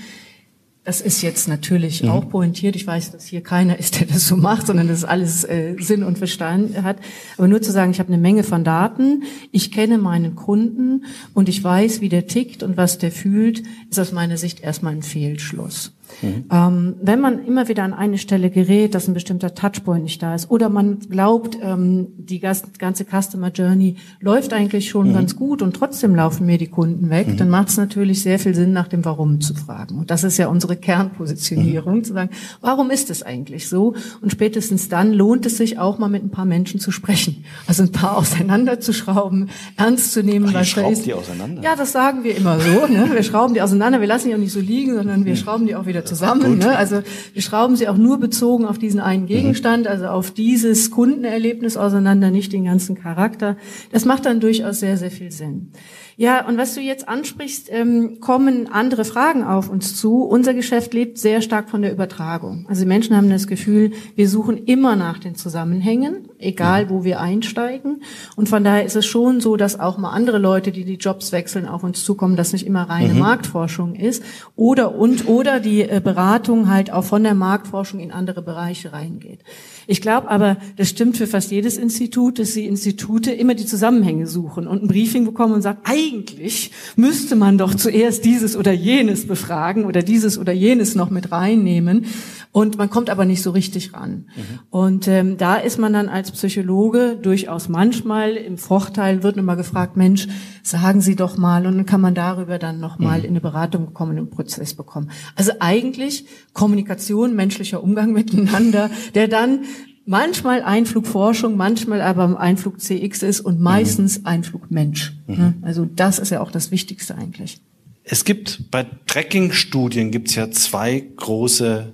das 0.83 1.03
ist 1.03 1.21
jetzt 1.21 1.47
natürlich 1.47 2.03
mhm. 2.03 2.09
auch 2.09 2.29
pointiert. 2.29 2.75
Ich 2.75 2.87
weiß, 2.87 3.13
dass 3.13 3.27
hier 3.27 3.43
keiner 3.43 3.79
ist, 3.79 4.01
der 4.01 4.07
das 4.07 4.27
so 4.27 4.37
macht, 4.37 4.67
sondern 4.67 4.89
dass 4.89 5.05
alles 5.05 5.45
äh, 5.45 5.77
Sinn 5.79 6.03
und 6.03 6.19
Verstand 6.19 6.83
hat. 6.83 6.97
Aber 7.37 7.49
nur 7.49 7.61
zu 7.61 7.71
sagen, 7.71 7.91
ich 7.91 8.01
habe 8.01 8.13
eine 8.13 8.21
Menge 8.21 8.43
von 8.43 8.65
Daten, 8.65 9.25
ich 9.53 9.71
kenne 9.71 9.99
meinen 9.99 10.35
Kunden 10.37 11.05
und 11.35 11.49
ich 11.49 11.63
weiß, 11.63 12.01
wie 12.01 12.09
der 12.09 12.27
tickt 12.27 12.63
und 12.63 12.77
was 12.77 12.99
der 12.99 13.13
fühlt, 13.13 13.63
ist 13.91 14.01
aus 14.01 14.13
meiner 14.13 14.39
Sicht 14.39 14.61
erstmal 14.61 14.95
ein 14.95 15.03
Fehlschluss. 15.03 15.93
Mhm. 16.23 16.45
Ähm, 16.51 16.95
wenn 17.03 17.21
man 17.21 17.45
immer 17.45 17.69
wieder 17.69 17.83
an 17.83 17.93
eine 17.93 18.19
Stelle 18.19 18.51
gerät, 18.51 18.95
dass 18.95 19.09
ein 19.09 19.15
bestimmter 19.15 19.55
Touchpoint 19.55 20.05
nicht 20.05 20.23
da 20.23 20.35
ist, 20.35 20.51
oder 20.51 20.69
man 20.69 20.99
glaubt, 21.09 21.59
ähm, 21.63 22.09
die 22.17 22.41
ganze 22.41 23.05
Customer 23.05 23.49
Journey 23.49 23.97
läuft 24.21 24.53
eigentlich 24.53 24.89
schon 24.89 25.11
mhm. 25.11 25.15
ganz 25.15 25.37
gut 25.37 25.63
und 25.63 25.75
trotzdem 25.75 26.15
laufen 26.15 26.47
mir 26.47 26.59
die 26.59 26.69
Kunden 26.69 27.11
weg, 27.11 27.29
mhm. 27.29 27.37
dann 27.37 27.51
macht 27.51 27.69
es 27.69 27.77
natürlich 27.77 28.23
sehr 28.23 28.39
viel 28.39 28.55
Sinn, 28.55 28.73
nach 28.73 28.89
dem 28.89 29.05
Warum 29.05 29.41
zu 29.41 29.55
fragen. 29.55 29.99
Und 29.99 30.11
das 30.11 30.25
ist 30.25 30.39
ja 30.39 30.49
unsere 30.49 30.77
Kernpositionierung, 30.77 31.99
mhm. 31.99 32.05
zu 32.05 32.13
sagen, 32.13 32.31
warum 32.61 32.91
ist 32.91 33.11
es 33.11 33.23
eigentlich 33.23 33.69
so? 33.69 33.95
Und 34.21 34.31
spätestens 34.33 34.89
dann 34.89 35.13
lohnt 35.13 35.47
es 35.47 35.57
sich 35.57 35.79
auch 35.79 35.99
mal 35.99 36.09
mit 36.09 36.25
ein 36.25 36.31
paar 36.31 36.45
Menschen 36.45 36.81
zu 36.81 36.91
sprechen. 36.91 37.45
Also 37.67 37.83
ein 37.83 37.93
paar 37.93 38.17
auseinanderzuschrauben, 38.19 39.51
ernst 39.77 40.13
zu 40.13 40.23
nehmen, 40.23 40.47
Ach, 40.51 40.55
was 40.55 40.75
da 40.75 40.89
ist. 40.89 41.07
Die 41.07 41.15
auseinander. 41.15 41.63
Ja, 41.63 41.77
das 41.77 41.93
sagen 41.93 42.25
wir 42.25 42.37
immer 42.37 42.59
so. 42.61 42.87
Ne? 42.87 43.09
Wir 43.13 43.23
schrauben 43.23 43.55
die 43.55 43.63
auseinander, 43.63 44.01
wir 44.01 44.09
lassen 44.09 44.29
die 44.29 44.35
auch 44.35 44.39
nicht 44.39 44.53
so 44.53 44.61
liegen, 44.61 44.95
sondern 44.95 45.25
wir 45.25 45.37
schrauben 45.37 45.67
die 45.67 45.75
auch 45.75 45.87
wieder 45.87 46.00
wieder 46.01 46.05
zusammen. 46.05 46.59
Ne? 46.59 46.77
Also 46.77 47.03
wir 47.33 47.43
schrauben 47.43 47.77
sie 47.77 47.89
auch 47.89 47.97
nur 47.97 48.19
bezogen 48.19 48.65
auf 48.65 48.79
diesen 48.79 49.01
einen 49.01 49.27
Gegenstand, 49.27 49.87
also 49.87 50.07
auf 50.07 50.31
dieses 50.31 50.91
Kundenerlebnis 50.91 51.77
auseinander, 51.77 52.31
nicht 52.31 52.53
den 52.53 52.65
ganzen 52.65 52.97
Charakter. 52.97 53.57
Das 53.93 54.05
macht 54.05 54.27
dann 54.27 54.41
durchaus 54.41 54.81
sehr, 54.81 54.97
sehr 54.97 55.11
viel 55.11 55.31
Sinn. 55.31 55.73
Ja, 56.17 56.47
und 56.47 56.59
was 56.59 56.75
du 56.75 56.81
jetzt 56.81 57.09
ansprichst, 57.09 57.69
ähm, 57.71 58.21
kommen 58.21 58.69
andere 58.71 59.05
Fragen 59.05 59.43
auf 59.43 59.71
uns 59.71 59.97
zu. 59.97 60.23
Unser 60.23 60.55
Geschäft 60.55 60.93
lebt 60.93 61.19
sehr 61.19 61.41
stark 61.41 61.71
von 61.71 61.83
der 61.83 61.93
Übertragung. 61.93 62.67
Also 62.69 62.85
Menschen 62.85 63.17
haben 63.17 63.31
das 63.31 63.47
Gefühl, 63.47 63.93
wir 64.17 64.29
suchen 64.29 64.59
immer 64.59 64.97
nach 64.97 65.19
den 65.19 65.35
Zusammenhängen, 65.35 66.29
egal 66.41 66.91
wo 66.91 67.05
wir 67.05 67.21
einsteigen. 67.21 68.03
Und 68.37 68.49
von 68.49 68.65
daher 68.65 68.85
ist 68.85 68.97
es 68.97 69.07
schon 69.07 69.41
so, 69.41 69.57
dass 69.57 69.79
auch 69.79 69.99
mal 69.99 70.11
andere 70.11 70.39
Leute, 70.39 70.73
die 70.73 70.85
die 70.85 70.95
Jobs 70.97 71.33
wechseln, 71.33 71.67
auf 71.67 71.83
uns 71.83 72.05
zukommen, 72.05 72.37
dass 72.37 72.53
nicht 72.53 72.67
immer 72.67 72.89
reine 72.89 73.15
mhm. 73.15 73.21
Marktforschung 73.21 73.95
ist. 73.95 74.23
Oder 74.57 74.95
und 74.95 75.29
oder 75.29 75.61
die 75.61 75.83
äh, 75.83 76.01
Beratung 76.03 76.69
halt 76.69 76.93
auch 76.93 77.05
von 77.05 77.23
der 77.23 77.35
Marktforschung 77.35 78.01
in 78.01 78.13
andere 78.13 78.43
Bereiche 78.43 78.93
reingeht. 78.93 79.41
Ich 79.87 80.01
glaube 80.01 80.31
aber, 80.31 80.57
das 80.77 80.89
stimmt 80.89 81.17
für 81.17 81.27
fast 81.27 81.51
jedes 81.51 81.77
Institut, 81.77 82.39
dass 82.39 82.55
die 82.55 82.67
Institute 82.67 83.33
immer 83.33 83.55
die 83.55 83.67
Zusammenhänge 83.67 84.27
suchen 84.27 84.67
und 84.67 84.83
ein 84.83 84.89
Briefing 84.89 85.25
bekommen 85.25 85.55
und 85.55 85.63
sagen, 85.63 85.81
eigentlich 85.85 86.71
müsste 86.97 87.37
man 87.37 87.59
doch 87.59 87.75
zuerst 87.75 88.25
dieses 88.25 88.57
oder 88.57 88.73
jenes 88.73 89.27
befragen 89.27 89.85
oder 89.85 90.03
dieses 90.03 90.39
oder 90.39 90.53
jenes 90.53 90.95
noch 90.95 91.11
mit 91.11 91.33
reinnehmen. 91.33 92.07
Und 92.53 92.79
man 92.79 92.91
kommt 92.91 93.11
aber 93.11 93.25
nicht 93.25 93.43
so 93.43 93.51
richtig 93.51 93.95
ran. 93.95 94.27
Mhm. 94.37 94.59
Und 94.71 95.09
ähm, 95.09 95.37
da 95.37 95.57
ist 95.57 95.79
man 95.79 95.93
dann 95.93 96.09
als 96.09 96.30
Psychologe 96.33 97.19
durchaus 97.21 97.69
manchmal 97.69 98.33
im 98.37 98.59
Vorteil, 98.59 99.23
wird 99.23 99.37
immer 99.37 99.57
gefragt, 99.57 99.97
Mensch, 99.97 100.29
sagen 100.63 101.01
Sie 101.01 101.17
doch 101.17 101.37
mal, 101.37 101.67
und 101.67 101.77
dann 101.77 101.87
kann 101.87 102.01
man 102.01 102.15
darüber 102.15 102.59
dann 102.59 102.81
nochmal 102.81 103.19
mhm. 103.19 103.25
in 103.25 103.31
eine 103.31 103.41
Beratung 103.41 103.93
kommen, 103.95 104.17
einen 104.17 104.31
Prozess 104.31 104.75
bekommen. 104.75 105.11
Also 105.37 105.53
eigentlich 105.61 106.27
Kommunikation, 106.53 107.35
menschlicher 107.35 107.83
Umgang 107.83 108.13
miteinander, 108.15 108.91
der 109.15 109.29
dann 109.29 109.61
manchmal 110.07 110.63
Einflugforschung, 110.63 111.57
manchmal 111.57 112.01
aber 112.01 112.39
Einflug 112.41 112.81
CX 112.81 113.23
ist 113.23 113.41
und 113.41 113.61
meistens 113.61 114.21
mhm. 114.21 114.27
Einflug 114.27 114.71
Mensch. 114.71 115.13
Mhm. 115.27 115.55
Also 115.63 115.85
das 115.85 116.19
ist 116.19 116.31
ja 116.31 116.41
auch 116.41 116.51
das 116.51 116.71
Wichtigste 116.71 117.17
eigentlich. 117.17 117.61
Es 118.03 118.25
gibt 118.25 118.71
bei 118.71 118.87
Tracking-Studien 119.07 120.11
gibt's 120.11 120.35
ja 120.35 120.51
zwei 120.51 120.99
große 121.17 121.93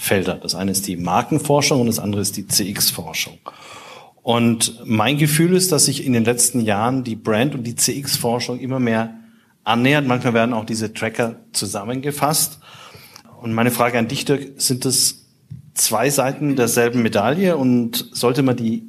Felder. 0.00 0.36
Das 0.36 0.54
eine 0.54 0.70
ist 0.70 0.86
die 0.86 0.96
Markenforschung 0.96 1.82
und 1.82 1.86
das 1.86 1.98
andere 1.98 2.22
ist 2.22 2.38
die 2.38 2.46
CX-Forschung. 2.46 3.38
Und 4.22 4.80
mein 4.86 5.18
Gefühl 5.18 5.54
ist, 5.54 5.72
dass 5.72 5.84
sich 5.84 6.06
in 6.06 6.14
den 6.14 6.24
letzten 6.24 6.60
Jahren 6.60 7.04
die 7.04 7.16
Brand- 7.16 7.54
und 7.54 7.64
die 7.64 7.76
CX-Forschung 7.76 8.58
immer 8.60 8.80
mehr 8.80 9.14
annähert. 9.62 10.06
Manchmal 10.06 10.32
werden 10.32 10.54
auch 10.54 10.64
diese 10.64 10.94
Tracker 10.94 11.36
zusammengefasst. 11.52 12.60
Und 13.42 13.52
meine 13.52 13.70
Frage 13.70 13.98
an 13.98 14.08
dich, 14.08 14.24
Dirk, 14.24 14.52
sind 14.56 14.86
das 14.86 15.26
zwei 15.74 16.08
Seiten 16.08 16.56
derselben 16.56 17.02
Medaille 17.02 17.58
und 17.58 18.08
sollte 18.12 18.42
man 18.42 18.56
die 18.56 18.84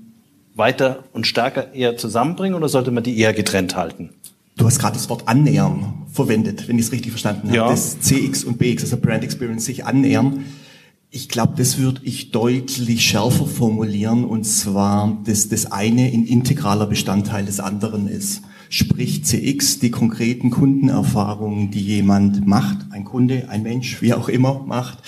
weiter 0.55 1.03
und 1.11 1.27
stärker 1.27 1.73
eher 1.73 1.97
zusammenbringen 1.97 2.55
oder 2.55 2.69
sollte 2.69 2.91
man 2.91 3.03
die 3.03 3.17
eher 3.19 3.33
getrennt 3.33 3.75
halten? 3.75 4.11
Du 4.55 4.65
hast 4.65 4.79
gerade 4.79 4.93
das 4.93 5.09
Wort 5.09 5.27
annähern 5.27 6.05
verwendet, 6.11 6.69
wenn 6.69 6.79
ich 6.79 6.85
es 6.85 6.91
richtig 6.93 7.11
verstanden 7.11 7.47
habe. 7.47 7.57
Ja. 7.57 7.69
Das 7.69 7.99
CX 7.99 8.45
und 8.45 8.57
BX, 8.57 8.83
also 8.83 8.97
Brand 8.97 9.25
Experience, 9.25 9.65
sich 9.65 9.85
annähern. 9.85 10.45
Ich 11.13 11.27
glaube, 11.27 11.55
das 11.57 11.77
würde 11.77 11.99
ich 12.05 12.31
deutlich 12.31 13.05
schärfer 13.05 13.45
formulieren, 13.45 14.23
und 14.23 14.45
zwar, 14.45 15.21
dass 15.25 15.49
das 15.49 15.69
eine 15.69 16.03
ein 16.03 16.25
integraler 16.25 16.85
Bestandteil 16.85 17.43
des 17.43 17.59
anderen 17.59 18.07
ist. 18.07 18.43
Sprich 18.69 19.25
CX, 19.25 19.79
die 19.79 19.91
konkreten 19.91 20.51
Kundenerfahrungen, 20.51 21.69
die 21.69 21.81
jemand 21.81 22.47
macht, 22.47 22.77
ein 22.91 23.03
Kunde, 23.03 23.49
ein 23.49 23.63
Mensch, 23.63 24.01
wie 24.01 24.13
auch 24.13 24.29
immer 24.29 24.63
macht, 24.65 24.99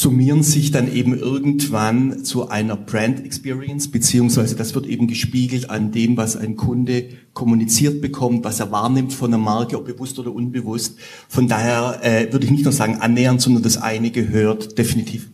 summieren 0.00 0.42
sich 0.42 0.72
dann 0.72 0.92
eben 0.92 1.16
irgendwann 1.16 2.24
zu 2.24 2.48
einer 2.48 2.76
Brand 2.76 3.24
Experience, 3.24 3.90
beziehungsweise 3.90 4.56
das 4.56 4.74
wird 4.74 4.86
eben 4.86 5.06
gespiegelt 5.06 5.70
an 5.70 5.92
dem, 5.92 6.16
was 6.16 6.36
ein 6.36 6.56
Kunde 6.56 7.10
kommuniziert 7.32 8.00
bekommt, 8.00 8.44
was 8.44 8.58
er 8.58 8.72
wahrnimmt 8.72 9.12
von 9.12 9.30
der 9.30 9.38
Marke, 9.38 9.76
ob 9.76 9.86
bewusst 9.86 10.18
oder 10.18 10.34
unbewusst. 10.34 10.96
Von 11.28 11.46
daher 11.46 12.00
äh, 12.02 12.32
würde 12.32 12.44
ich 12.44 12.50
nicht 12.50 12.64
nur 12.64 12.72
sagen 12.72 12.96
annähernd, 12.96 13.40
sondern 13.40 13.62
das 13.62 13.76
eine 13.76 14.10
gehört 14.10 14.78
definitiv 14.78 15.30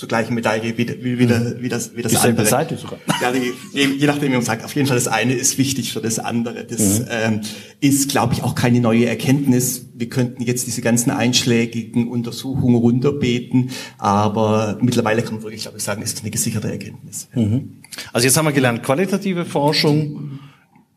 zur 0.00 0.08
gleichen 0.08 0.34
Medaille 0.34 0.78
wie, 0.78 0.88
wie, 0.88 1.18
wie, 1.18 1.18
wie 1.18 1.68
das, 1.68 1.94
wie 1.94 2.00
das 2.00 2.16
andere. 2.16 2.46
Seite 2.46 2.78
sogar. 2.78 2.98
Ja, 3.20 3.34
je, 3.34 3.84
je 3.84 4.06
nachdem, 4.06 4.30
wie 4.30 4.36
man 4.36 4.42
sagt, 4.42 4.64
auf 4.64 4.74
jeden 4.74 4.88
Fall 4.88 4.96
das 4.96 5.08
eine 5.08 5.34
ist 5.34 5.58
wichtig 5.58 5.92
für 5.92 6.00
das 6.00 6.18
andere. 6.18 6.64
Das 6.64 7.00
mhm. 7.00 7.06
ähm, 7.10 7.40
ist, 7.80 8.08
glaube 8.10 8.32
ich, 8.32 8.42
auch 8.42 8.54
keine 8.54 8.80
neue 8.80 9.04
Erkenntnis. 9.04 9.90
Wir 9.92 10.08
könnten 10.08 10.42
jetzt 10.42 10.66
diese 10.66 10.80
ganzen 10.80 11.10
einschlägigen 11.10 12.08
Untersuchungen 12.08 12.76
runterbeten, 12.76 13.72
aber 13.98 14.78
mittlerweile 14.80 15.20
kann 15.20 15.34
man 15.34 15.42
wirklich, 15.42 15.62
glaube 15.62 15.76
ich, 15.76 15.84
sagen, 15.84 16.00
ist 16.00 16.22
eine 16.22 16.30
gesicherte 16.30 16.70
Erkenntnis. 16.70 17.28
Mhm. 17.34 17.82
Also 18.14 18.26
jetzt 18.26 18.38
haben 18.38 18.46
wir 18.46 18.52
gelernt, 18.52 18.82
qualitative 18.82 19.44
Forschung 19.44 20.38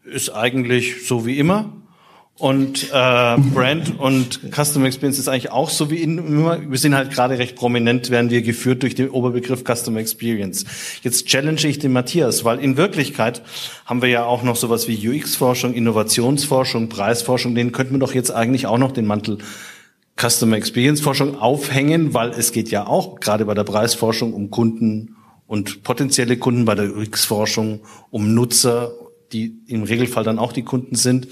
ist 0.05 0.29
eigentlich 0.29 1.05
so 1.05 1.25
wie 1.25 1.37
immer 1.37 1.73
und 2.39 2.85
äh, 2.85 2.89
Brand 2.91 3.99
und 3.99 4.39
Customer 4.51 4.87
Experience 4.87 5.19
ist 5.19 5.27
eigentlich 5.27 5.51
auch 5.51 5.69
so 5.69 5.91
wie 5.91 6.01
immer. 6.01 6.59
Wir 6.69 6.79
sind 6.79 6.95
halt 6.95 7.11
gerade 7.11 7.37
recht 7.37 7.55
prominent, 7.55 8.09
werden 8.09 8.31
wir 8.31 8.41
geführt 8.41 8.81
durch 8.81 8.95
den 8.95 9.11
Oberbegriff 9.11 9.63
Customer 9.63 9.99
Experience. 9.99 10.65
Jetzt 11.03 11.27
challenge 11.27 11.65
ich 11.65 11.77
den 11.77 11.91
Matthias, 11.91 12.43
weil 12.43 12.59
in 12.59 12.75
Wirklichkeit 12.75 13.43
haben 13.85 14.01
wir 14.01 14.09
ja 14.09 14.25
auch 14.25 14.41
noch 14.41 14.55
sowas 14.55 14.87
wie 14.87 15.07
UX-Forschung, 15.07 15.75
Innovationsforschung, 15.75 16.89
Preisforschung. 16.89 17.53
Den 17.53 17.71
könnten 17.71 17.93
wir 17.93 17.99
doch 17.99 18.15
jetzt 18.15 18.31
eigentlich 18.31 18.65
auch 18.65 18.79
noch 18.79 18.91
den 18.93 19.05
Mantel 19.05 19.37
Customer 20.19 20.57
Experience 20.57 21.01
Forschung 21.01 21.37
aufhängen, 21.37 22.15
weil 22.15 22.31
es 22.31 22.51
geht 22.51 22.69
ja 22.69 22.87
auch 22.87 23.19
gerade 23.19 23.45
bei 23.45 23.53
der 23.53 23.63
Preisforschung 23.63 24.33
um 24.33 24.49
Kunden 24.49 25.17
und 25.45 25.83
potenzielle 25.83 26.37
Kunden, 26.37 26.65
bei 26.65 26.73
der 26.73 26.95
UX-Forschung 26.95 27.81
um 28.09 28.33
Nutzer, 28.33 28.91
die 29.31 29.59
im 29.67 29.83
Regelfall 29.83 30.23
dann 30.23 30.39
auch 30.39 30.51
die 30.51 30.63
Kunden 30.63 30.95
sind. 30.95 31.27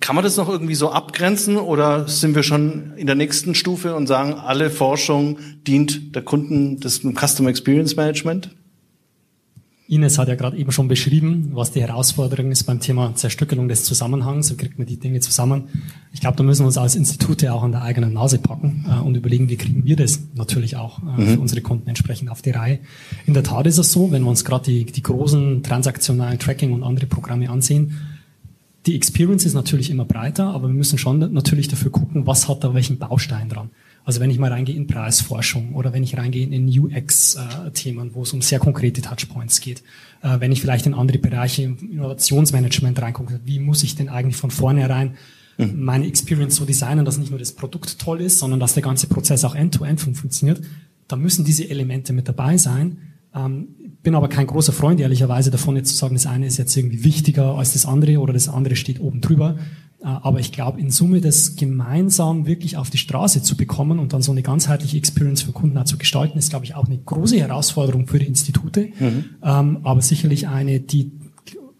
Kann 0.00 0.16
man 0.16 0.24
das 0.24 0.36
noch 0.36 0.48
irgendwie 0.48 0.74
so 0.74 0.90
abgrenzen 0.90 1.56
oder 1.56 2.08
sind 2.08 2.34
wir 2.34 2.42
schon 2.42 2.94
in 2.96 3.06
der 3.06 3.16
nächsten 3.16 3.54
Stufe 3.54 3.94
und 3.94 4.06
sagen, 4.06 4.32
alle 4.34 4.70
Forschung 4.70 5.38
dient 5.66 6.14
der 6.14 6.22
Kunden 6.22 6.80
des 6.80 7.00
Customer 7.00 7.50
Experience 7.50 7.96
Management? 7.96 8.50
Ines 9.90 10.18
hat 10.18 10.28
ja 10.28 10.36
gerade 10.36 10.56
eben 10.56 10.70
schon 10.70 10.86
beschrieben, 10.86 11.50
was 11.52 11.72
die 11.72 11.80
Herausforderung 11.80 12.52
ist 12.52 12.62
beim 12.62 12.78
Thema 12.78 13.12
Zerstückelung 13.16 13.66
des 13.66 13.82
Zusammenhangs. 13.82 14.52
Wie 14.52 14.56
kriegt 14.56 14.78
man 14.78 14.86
die 14.86 14.98
Dinge 14.98 15.18
zusammen? 15.18 15.64
Ich 16.12 16.20
glaube, 16.20 16.36
da 16.36 16.44
müssen 16.44 16.62
wir 16.62 16.66
uns 16.68 16.78
als 16.78 16.94
Institute 16.94 17.52
auch 17.52 17.64
an 17.64 17.72
der 17.72 17.82
eigenen 17.82 18.12
Nase 18.12 18.38
packen 18.38 18.86
äh, 18.88 19.00
und 19.00 19.16
überlegen, 19.16 19.48
wie 19.48 19.56
kriegen 19.56 19.84
wir 19.84 19.96
das 19.96 20.20
natürlich 20.34 20.76
auch 20.76 21.00
äh, 21.00 21.20
mhm. 21.20 21.26
für 21.26 21.40
unsere 21.40 21.60
Kunden 21.60 21.88
entsprechend 21.88 22.30
auf 22.30 22.40
die 22.40 22.50
Reihe. 22.50 22.78
In 23.26 23.34
der 23.34 23.42
Tat 23.42 23.66
ist 23.66 23.78
es 23.78 23.90
so, 23.90 24.12
wenn 24.12 24.22
wir 24.22 24.30
uns 24.30 24.44
gerade 24.44 24.64
die, 24.64 24.84
die 24.84 25.02
großen 25.02 25.64
transaktionalen 25.64 26.38
Tracking 26.38 26.72
und 26.72 26.84
andere 26.84 27.06
Programme 27.06 27.50
ansehen, 27.50 27.96
die 28.86 28.96
Experience 28.96 29.44
ist 29.44 29.54
natürlich 29.54 29.90
immer 29.90 30.04
breiter, 30.04 30.46
aber 30.46 30.68
wir 30.68 30.74
müssen 30.74 30.98
schon 30.98 31.18
natürlich 31.32 31.68
dafür 31.68 31.90
gucken, 31.90 32.26
was 32.26 32.48
hat 32.48 32.64
da 32.64 32.72
welchen 32.72 32.98
Baustein 32.98 33.48
dran. 33.48 33.70
Also 34.04 34.20
wenn 34.20 34.30
ich 34.30 34.38
mal 34.38 34.50
reingehe 34.50 34.74
in 34.74 34.86
Preisforschung 34.86 35.74
oder 35.74 35.92
wenn 35.92 36.02
ich 36.02 36.16
reingehe 36.16 36.46
in 36.46 36.66
UX-Themen, 36.66 38.14
wo 38.14 38.22
es 38.22 38.32
um 38.32 38.40
sehr 38.40 38.58
konkrete 38.58 39.02
Touchpoints 39.02 39.60
geht, 39.60 39.82
äh, 40.22 40.40
wenn 40.40 40.52
ich 40.52 40.62
vielleicht 40.62 40.86
in 40.86 40.94
andere 40.94 41.18
Bereiche 41.18 41.62
im 41.64 41.76
Innovationsmanagement 41.78 43.00
reingucke, 43.00 43.40
wie 43.44 43.58
muss 43.58 43.82
ich 43.82 43.96
denn 43.96 44.08
eigentlich 44.08 44.36
von 44.36 44.50
vornherein 44.50 45.16
mhm. 45.58 45.84
meine 45.84 46.06
Experience 46.06 46.56
so 46.56 46.64
designen, 46.64 47.04
dass 47.04 47.18
nicht 47.18 47.30
nur 47.30 47.38
das 47.38 47.52
Produkt 47.52 47.98
toll 47.98 48.22
ist, 48.22 48.38
sondern 48.38 48.60
dass 48.60 48.72
der 48.72 48.82
ganze 48.82 49.06
Prozess 49.06 49.44
auch 49.44 49.54
end-to-end 49.54 50.00
-end 50.00 50.16
funktioniert, 50.16 50.62
da 51.06 51.16
müssen 51.16 51.44
diese 51.44 51.68
Elemente 51.68 52.14
mit 52.14 52.26
dabei 52.26 52.56
sein. 52.56 52.98
Bin 54.02 54.14
aber 54.14 54.28
kein 54.28 54.46
großer 54.46 54.72
Freund, 54.72 54.98
ehrlicherweise, 54.98 55.50
davon 55.50 55.76
jetzt 55.76 55.90
zu 55.90 55.96
sagen, 55.96 56.14
das 56.14 56.26
eine 56.26 56.46
ist 56.46 56.56
jetzt 56.56 56.74
irgendwie 56.74 57.04
wichtiger 57.04 57.56
als 57.56 57.74
das 57.74 57.84
andere 57.84 58.18
oder 58.18 58.32
das 58.32 58.48
andere 58.48 58.76
steht 58.76 59.00
oben 59.00 59.20
drüber. 59.20 59.56
Äh, 60.02 60.06
aber 60.06 60.40
ich 60.40 60.52
glaube, 60.52 60.80
in 60.80 60.90
Summe 60.90 61.20
das 61.20 61.56
gemeinsam 61.56 62.46
wirklich 62.46 62.76
auf 62.76 62.90
die 62.90 62.98
Straße 62.98 63.42
zu 63.42 63.56
bekommen 63.56 63.98
und 63.98 64.12
dann 64.12 64.22
so 64.22 64.32
eine 64.32 64.42
ganzheitliche 64.42 64.96
Experience 64.96 65.42
für 65.42 65.52
Kunden 65.52 65.76
auch 65.76 65.84
zu 65.84 65.98
gestalten, 65.98 66.38
ist, 66.38 66.50
glaube 66.50 66.64
ich, 66.64 66.74
auch 66.74 66.86
eine 66.86 66.98
große 66.98 67.38
Herausforderung 67.38 68.06
für 68.06 68.18
die 68.18 68.26
Institute. 68.26 68.88
Mhm. 68.98 69.24
Ähm, 69.42 69.78
aber 69.82 70.00
sicherlich 70.00 70.48
eine, 70.48 70.80
die, 70.80 71.12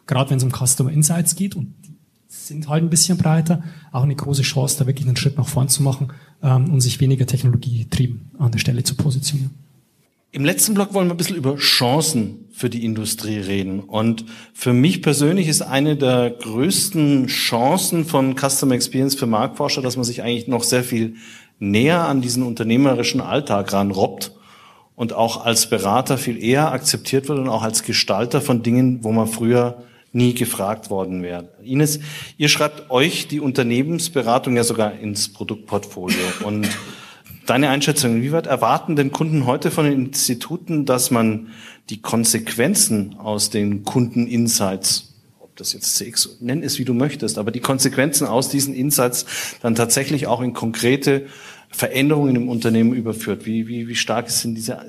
gerade 0.07 0.31
wenn 0.31 0.37
es 0.37 0.45
um 0.45 0.51
Customer 0.51 0.93
Insights 0.93 1.37
geht, 1.37 1.57
und 1.57 1.75
die 1.85 1.97
sind 2.29 2.69
halt 2.69 2.83
ein 2.83 2.91
bisschen 2.91 3.17
breiter, 3.17 3.63
auch 3.93 4.03
eine 4.03 4.15
große 4.15 4.43
Chance, 4.43 4.77
da 4.79 4.87
wirklich 4.87 5.07
einen 5.07 5.17
Schritt 5.17 5.39
nach 5.39 5.49
vorn 5.49 5.69
zu 5.69 5.83
machen 5.83 6.09
ähm, 6.43 6.71
und 6.71 6.83
sich 6.83 7.01
weniger 7.01 7.27
technologietrieben 7.27 8.31
an 8.39 8.53
der 8.53 8.59
Stelle 8.59 8.85
zu 8.85 8.95
positionieren. 8.95 9.53
Im 10.33 10.45
letzten 10.45 10.75
Block 10.75 10.95
wollen 10.95 11.09
wir 11.09 11.15
ein 11.15 11.17
bisschen 11.17 11.35
über 11.35 11.57
Chancen 11.57 12.49
für 12.53 12.71
die 12.71 12.85
Industrie 12.85 13.39
reden. 13.39 13.81
Und 13.81 14.25
für 14.55 14.73
mich 14.73 15.03
persönlich 15.03 15.49
ist 15.49 15.61
eine 15.61 15.97
der 15.97 16.31
größten 16.31 17.27
Chancen 17.27 18.05
von 18.05 18.37
Customer 18.37 18.77
Experience 18.77 19.17
für 19.17 19.27
Marktforscher, 19.27 19.83
dass 19.83 19.97
man 19.97 20.05
sich 20.05 20.23
eigentlich 20.23 20.47
noch 20.47 20.63
sehr 20.63 20.85
viel 20.85 21.17
näher 21.59 22.03
an 22.03 22.21
diesen 22.21 22.45
unternehmerischen 22.45 23.21
Alltag 23.21 23.73
ranrobbt 23.73 24.31
und 24.95 25.15
auch 25.15 25.45
als 25.45 25.69
Berater 25.69 26.17
viel 26.17 26.41
eher 26.41 26.71
akzeptiert 26.71 27.29
wird 27.29 27.41
und 27.41 27.49
auch 27.49 27.63
als 27.63 27.83
Gestalter 27.83 28.41
von 28.41 28.63
Dingen, 28.63 29.03
wo 29.03 29.11
man 29.11 29.27
früher 29.27 29.83
nie 30.13 30.35
gefragt 30.35 30.91
worden 30.91 31.25
wäre. 31.25 31.49
Ines, 31.65 31.99
ihr 32.37 32.49
schreibt 32.49 32.91
euch 32.93 33.27
die 33.27 33.41
Unternehmensberatung 33.41 34.57
ja 34.57 34.63
sogar 34.63 34.93
ins 34.93 35.33
Produktportfolio 35.33 36.19
und 36.45 36.69
Deine 37.47 37.71
Einschätzung, 37.71 38.23
wie 38.23 38.33
weit 38.33 38.47
erwarten 38.47 38.97
denn 38.97 39.13
Kunden 39.13 39.47
heute 39.47 39.71
von 39.71 39.85
den 39.85 40.07
Instituten, 40.07 40.85
dass 40.85 41.11
man 41.11 41.49
die 41.89 42.01
Konsequenzen 42.01 43.17
aus 43.19 43.51
den 43.51 43.83
Kundeninsights, 43.85 45.15
ob 45.41 45.57
das 45.57 45.73
jetzt 45.73 45.97
CX, 45.97 46.39
nenn 46.41 46.63
es 46.63 46.79
wie 46.79 46.85
du 46.85 46.95
möchtest, 46.95 47.39
aber 47.39 47.51
die 47.51 47.61
Konsequenzen 47.61 48.27
aus 48.27 48.49
diesen 48.49 48.75
Insights 48.75 49.27
dann 49.63 49.75
tatsächlich 49.75 50.27
auch 50.27 50.41
in 50.41 50.53
konkrete 50.53 51.27
Veränderungen 51.71 52.37
im 52.37 52.49
Unternehmen 52.49 52.93
überführt? 52.93 53.47
Wie, 53.47 53.69
wie, 53.69 53.89
wie 53.89 53.95
stark 53.95 54.31
sind 54.31 54.55
diese, 54.57 54.85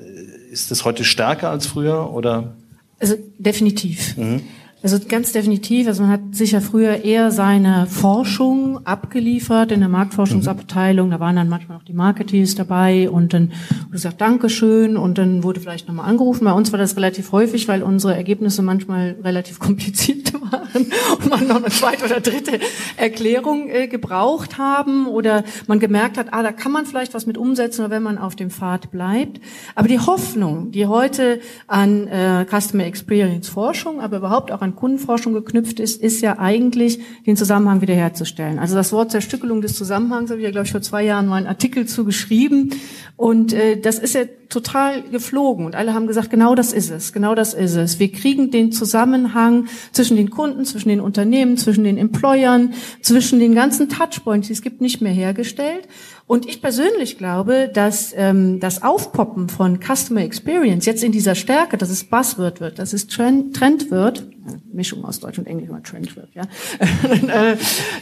ist 0.50 0.70
das 0.70 0.84
heute 0.84 1.04
stärker 1.04 1.50
als 1.50 1.66
früher 1.66 2.12
oder? 2.12 2.56
Also 2.98 3.16
definitiv. 3.38 4.16
Mhm. 4.16 4.42
Also 4.82 4.98
ganz 5.08 5.30
definitiv. 5.30 5.86
Also 5.86 6.02
man 6.02 6.10
hat 6.10 6.20
sicher 6.32 6.60
früher 6.60 7.04
eher 7.04 7.30
seine 7.30 7.86
Forschung 7.86 8.84
abgeliefert 8.84 9.70
in 9.70 9.78
der 9.78 9.88
Marktforschungsabteilung. 9.88 11.08
Da 11.10 11.20
waren 11.20 11.36
dann 11.36 11.48
manchmal 11.48 11.78
auch 11.78 11.84
die 11.84 11.92
Marketeers 11.92 12.56
dabei 12.56 13.08
und 13.08 13.32
dann 13.32 13.52
wurde 13.82 13.92
gesagt 13.92 14.20
Dankeschön 14.20 14.96
und 14.96 15.18
dann 15.18 15.44
wurde 15.44 15.60
vielleicht 15.60 15.86
nochmal 15.86 16.08
angerufen. 16.08 16.44
Bei 16.44 16.52
uns 16.52 16.72
war 16.72 16.80
das 16.80 16.96
relativ 16.96 17.30
häufig, 17.30 17.68
weil 17.68 17.84
unsere 17.84 18.16
Ergebnisse 18.16 18.62
manchmal 18.62 19.14
relativ 19.22 19.60
kompliziert 19.60 20.32
waren 20.50 20.86
und 21.16 21.30
man 21.30 21.46
noch 21.46 21.56
eine 21.56 21.68
zweite 21.68 22.04
oder 22.04 22.20
dritte 22.20 22.58
Erklärung 22.96 23.68
äh, 23.68 23.86
gebraucht 23.86 24.58
haben 24.58 25.06
oder 25.06 25.44
man 25.68 25.78
gemerkt 25.78 26.18
hat, 26.18 26.28
ah, 26.32 26.42
da 26.42 26.50
kann 26.50 26.72
man 26.72 26.86
vielleicht 26.86 27.14
was 27.14 27.26
mit 27.26 27.38
umsetzen, 27.38 27.88
wenn 27.88 28.02
man 28.02 28.18
auf 28.18 28.34
dem 28.34 28.50
Pfad 28.50 28.90
bleibt. 28.90 29.40
Aber 29.76 29.86
die 29.86 30.00
Hoffnung, 30.00 30.72
die 30.72 30.86
heute 30.86 31.40
an 31.68 32.08
äh, 32.08 32.44
Customer 32.50 32.84
Experience 32.84 33.48
Forschung, 33.48 34.00
aber 34.00 34.16
überhaupt 34.16 34.50
auch 34.50 34.60
an 34.60 34.71
an 34.72 34.76
Kundenforschung 34.76 35.32
geknüpft 35.34 35.80
ist, 35.80 36.02
ist 36.02 36.20
ja 36.20 36.38
eigentlich 36.38 37.00
den 37.26 37.36
Zusammenhang 37.36 37.80
wiederherzustellen. 37.80 38.58
Also 38.58 38.74
das 38.74 38.92
Wort 38.92 39.10
Zerstückelung 39.10 39.60
des 39.60 39.76
Zusammenhangs 39.76 40.30
habe 40.30 40.40
ich 40.40 40.44
ja, 40.44 40.50
glaube 40.50 40.66
ich, 40.66 40.72
vor 40.72 40.82
zwei 40.82 41.04
Jahren 41.04 41.26
mal 41.26 41.36
einen 41.36 41.46
Artikel 41.46 41.86
zu 41.86 42.04
geschrieben. 42.04 42.70
Und 43.16 43.52
äh, 43.52 43.78
das 43.80 43.98
ist 43.98 44.14
ja 44.14 44.22
total 44.48 45.02
geflogen. 45.02 45.66
Und 45.66 45.74
alle 45.74 45.94
haben 45.94 46.06
gesagt, 46.06 46.30
genau 46.30 46.54
das 46.54 46.72
ist 46.72 46.90
es, 46.90 47.12
genau 47.12 47.34
das 47.34 47.54
ist 47.54 47.74
es. 47.74 47.98
Wir 47.98 48.10
kriegen 48.10 48.50
den 48.50 48.72
Zusammenhang 48.72 49.66
zwischen 49.92 50.16
den 50.16 50.30
Kunden, 50.30 50.64
zwischen 50.64 50.88
den 50.88 51.00
Unternehmen, 51.00 51.56
zwischen 51.56 51.84
den 51.84 51.98
Employern, 51.98 52.74
zwischen 53.00 53.38
den 53.38 53.54
ganzen 53.54 53.88
Touchpoints, 53.88 54.48
die 54.48 54.52
es 54.52 54.62
gibt, 54.62 54.80
nicht 54.80 55.00
mehr 55.00 55.12
hergestellt. 55.12 55.88
Und 56.26 56.46
ich 56.46 56.62
persönlich 56.62 57.18
glaube, 57.18 57.70
dass 57.72 58.12
ähm, 58.16 58.60
das 58.60 58.82
Aufpoppen 58.82 59.48
von 59.48 59.80
Customer 59.80 60.22
Experience 60.22 60.86
jetzt 60.86 61.04
in 61.04 61.12
dieser 61.12 61.34
Stärke, 61.34 61.76
dass 61.76 61.90
es 61.90 62.04
Buzzword 62.04 62.60
wird, 62.60 62.78
dass 62.78 62.92
es 62.92 63.06
Trend, 63.06 63.56
Trend 63.56 63.90
wird, 63.90 64.24
Mischung 64.72 65.04
aus 65.04 65.20
Deutsch 65.20 65.38
und 65.38 65.46
Englisch 65.46 65.68
mal 65.68 65.82
Trend 65.82 66.16
wird, 66.16 66.30
ja, 66.34 66.42
äh, 67.52 67.56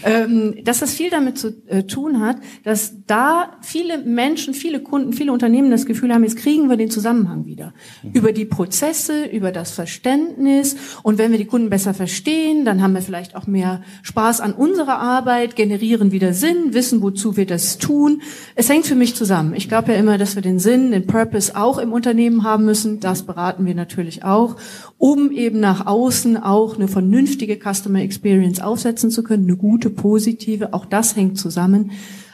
ähm, 0.05 0.57
dass 0.65 0.79
das 0.81 0.95
viel 0.95 1.11
damit 1.11 1.39
zu 1.39 1.55
äh, 1.67 1.83
tun 1.83 2.21
hat, 2.21 2.37
dass 2.65 2.95
da 3.07 3.59
viele 3.61 3.99
Menschen, 3.99 4.55
viele 4.55 4.81
Kunden, 4.81 5.13
viele 5.13 5.33
Unternehmen 5.33 5.71
das 5.71 5.85
Gefühl 5.85 6.15
haben, 6.15 6.25
jetzt 6.25 6.37
kriegen 6.37 6.69
wir 6.71 6.77
den 6.77 6.91
Zusammenhang 6.91 7.45
wieder 7.45 7.75
mhm. 8.03 8.13
über 8.13 8.33
die 8.33 8.45
Prozesse, 8.45 9.27
über 9.27 9.53
das 9.53 9.73
Verständnis 9.73 10.77
und 11.03 11.19
wenn 11.19 11.31
wir 11.31 11.39
die 11.39 11.47
Kunden 11.47 11.71
besser 11.71 11.95
verstehen, 11.95 12.65
dann 12.65 12.83
haben 12.83 12.95
wir 12.95 13.03
vielleicht 13.03 13.37
auch 13.37 13.47
mehr 13.47 13.83
Spaß 14.03 14.41
an 14.41 14.53
unserer 14.53 14.99
Arbeit, 14.99 15.57
generieren 15.57 16.13
wieder 16.13 16.33
Sinn, 16.33 16.73
wissen, 16.73 17.03
wozu 17.03 17.37
wir 17.37 17.47
das 17.47 17.79
tun. 17.79 18.10
Es 18.55 18.69
hängt 18.69 18.87
für 18.87 18.95
mich 18.95 19.15
zusammen. 19.15 19.55
Ich 19.55 19.69
glaube 19.69 19.93
ja 19.93 19.99
immer, 19.99 20.19
dass 20.19 20.35
wir 20.35 20.43
den 20.43 20.59
Sinn, 20.59 20.91
den 20.91 21.07
Purpose 21.07 21.57
auch 21.57 21.79
im 21.79 21.93
Unternehmen 21.93 22.45
haben 22.45 22.65
müssen. 22.65 23.01
Das 23.01 23.23
beraten 23.23 23.67
wir 23.67 23.75
natürlich 23.75 24.25
auch 24.25 24.57
um 25.01 25.31
eben 25.31 25.61
nach 25.61 25.87
außen 25.87 26.37
auch 26.37 26.77
eine 26.77 26.87
vernünftige 26.87 27.59
Customer 27.59 28.03
Experience 28.03 28.61
aufsetzen 28.61 29.11
zu 29.11 29.23
können, 29.23 29.45
eine 29.45 29.57
gute, 29.57 29.89
positive, 29.89 30.75
auch 30.75 30.85
das 30.85 31.17
hängt 31.17 31.39
zusammen. 31.39 31.93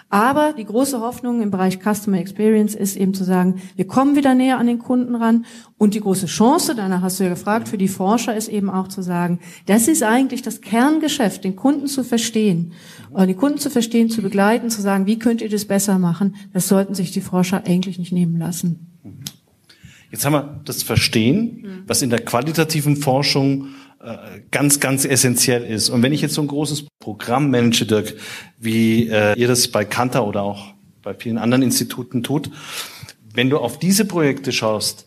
Aber 0.08 0.52
die 0.52 0.64
große 0.64 1.00
Hoffnung 1.00 1.42
im 1.42 1.50
Bereich 1.50 1.78
Customer 1.80 2.18
Experience 2.18 2.74
ist 2.74 2.96
eben 2.96 3.14
zu 3.14 3.22
sagen, 3.22 3.60
wir 3.74 3.86
kommen 3.86 4.16
wieder 4.16 4.34
näher 4.34 4.58
an 4.58 4.66
den 4.66 4.78
Kunden 4.78 5.14
ran. 5.14 5.44
Und 5.78 5.94
die 5.94 6.00
große 6.00 6.26
Chance, 6.26 6.74
danach 6.76 7.02
hast 7.02 7.20
du 7.20 7.24
ja 7.24 7.30
gefragt, 7.30 7.68
für 7.68 7.78
die 7.78 7.88
Forscher 7.88 8.36
ist 8.36 8.48
eben 8.48 8.70
auch 8.70 8.88
zu 8.88 9.02
sagen, 9.02 9.40
das 9.66 9.88
ist 9.88 10.02
eigentlich 10.02 10.42
das 10.42 10.60
Kerngeschäft, 10.60 11.44
den 11.44 11.54
Kunden 11.54 11.86
zu 11.86 12.02
verstehen. 12.02 12.72
Und 13.16 13.28
die 13.28 13.34
Kunden 13.34 13.56
zu 13.56 13.70
verstehen, 13.70 14.10
zu 14.10 14.20
begleiten, 14.20 14.68
zu 14.68 14.82
sagen, 14.82 15.06
wie 15.06 15.18
könnt 15.18 15.40
ihr 15.40 15.48
das 15.48 15.64
besser 15.64 15.98
machen, 15.98 16.36
das 16.52 16.68
sollten 16.68 16.94
sich 16.94 17.12
die 17.12 17.22
Forscher 17.22 17.64
eigentlich 17.64 17.98
nicht 17.98 18.12
nehmen 18.12 18.38
lassen. 18.38 18.90
Jetzt 20.10 20.26
haben 20.26 20.34
wir 20.34 20.60
das 20.66 20.82
Verstehen, 20.82 21.62
mhm. 21.62 21.82
was 21.86 22.02
in 22.02 22.10
der 22.10 22.18
qualitativen 22.20 22.94
Forschung 22.94 23.68
äh, 24.04 24.40
ganz, 24.50 24.80
ganz 24.80 25.06
essentiell 25.06 25.64
ist. 25.64 25.88
Und 25.88 26.02
wenn 26.02 26.12
ich 26.12 26.20
jetzt 26.20 26.34
so 26.34 26.42
ein 26.42 26.46
großes 26.46 26.88
Programm 26.98 27.50
manage, 27.50 27.86
Dirk, 27.86 28.16
wie 28.58 29.08
äh, 29.08 29.34
ihr 29.38 29.48
das 29.48 29.68
bei 29.68 29.86
Kanter 29.86 30.26
oder 30.26 30.42
auch 30.42 30.74
bei 31.02 31.14
vielen 31.14 31.38
anderen 31.38 31.62
Instituten 31.62 32.22
tut, 32.22 32.50
wenn 33.32 33.48
du 33.48 33.56
auf 33.56 33.78
diese 33.78 34.04
Projekte 34.04 34.52
schaust, 34.52 35.05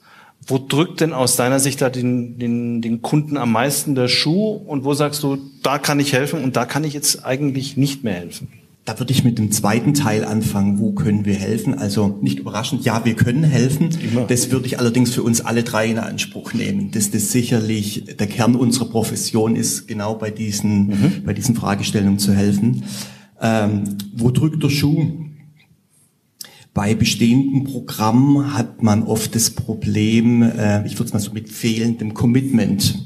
wo 0.49 0.57
drückt 0.57 1.01
denn 1.01 1.13
aus 1.13 1.35
deiner 1.35 1.59
Sicht 1.59 1.81
da 1.81 1.89
den, 1.89 2.37
den, 2.39 2.81
den 2.81 3.01
Kunden 3.01 3.37
am 3.37 3.51
meisten 3.51 3.95
der 3.95 4.07
Schuh 4.07 4.51
und 4.51 4.83
wo 4.83 4.93
sagst 4.93 5.23
du, 5.23 5.37
da 5.63 5.77
kann 5.77 5.99
ich 5.99 6.13
helfen 6.13 6.43
und 6.43 6.55
da 6.55 6.65
kann 6.65 6.83
ich 6.83 6.93
jetzt 6.93 7.25
eigentlich 7.25 7.77
nicht 7.77 8.03
mehr 8.03 8.15
helfen? 8.15 8.47
Da 8.85 8.97
würde 8.97 9.11
ich 9.11 9.23
mit 9.23 9.37
dem 9.37 9.51
zweiten 9.51 9.93
Teil 9.93 10.25
anfangen. 10.25 10.79
Wo 10.79 10.93
können 10.93 11.23
wir 11.23 11.35
helfen? 11.35 11.77
Also 11.77 12.17
nicht 12.21 12.39
überraschend, 12.39 12.85
ja, 12.85 13.05
wir 13.05 13.13
können 13.13 13.43
helfen. 13.43 13.89
Immer. 14.01 14.25
Das 14.25 14.49
würde 14.49 14.65
ich 14.65 14.79
allerdings 14.79 15.13
für 15.13 15.21
uns 15.21 15.41
alle 15.41 15.61
drei 15.63 15.85
in 15.87 15.99
Anspruch 15.99 16.53
nehmen. 16.53 16.89
Dass 16.89 17.11
das 17.11 17.31
sicherlich 17.31 18.05
der 18.17 18.25
Kern 18.25 18.55
unserer 18.55 18.85
Profession 18.85 19.55
ist, 19.55 19.87
genau 19.87 20.15
bei 20.15 20.31
diesen, 20.31 20.87
mhm. 20.87 21.23
bei 21.23 21.33
diesen 21.33 21.53
Fragestellungen 21.53 22.17
zu 22.17 22.33
helfen. 22.33 22.83
Ähm, 23.39 23.83
wo 24.15 24.31
drückt 24.31 24.63
der 24.63 24.69
Schuh? 24.69 25.28
Bei 26.79 26.95
bestehenden 26.95 27.65
Programmen 27.65 28.53
hat 28.53 28.81
man 28.81 29.03
oft 29.03 29.35
das 29.35 29.49
Problem, 29.49 30.41
äh, 30.43 30.87
ich 30.87 30.93
würde 30.93 31.07
es 31.07 31.13
mal 31.13 31.19
so 31.19 31.33
mit 31.33 31.49
fehlendem 31.49 32.13
Commitment 32.13 33.05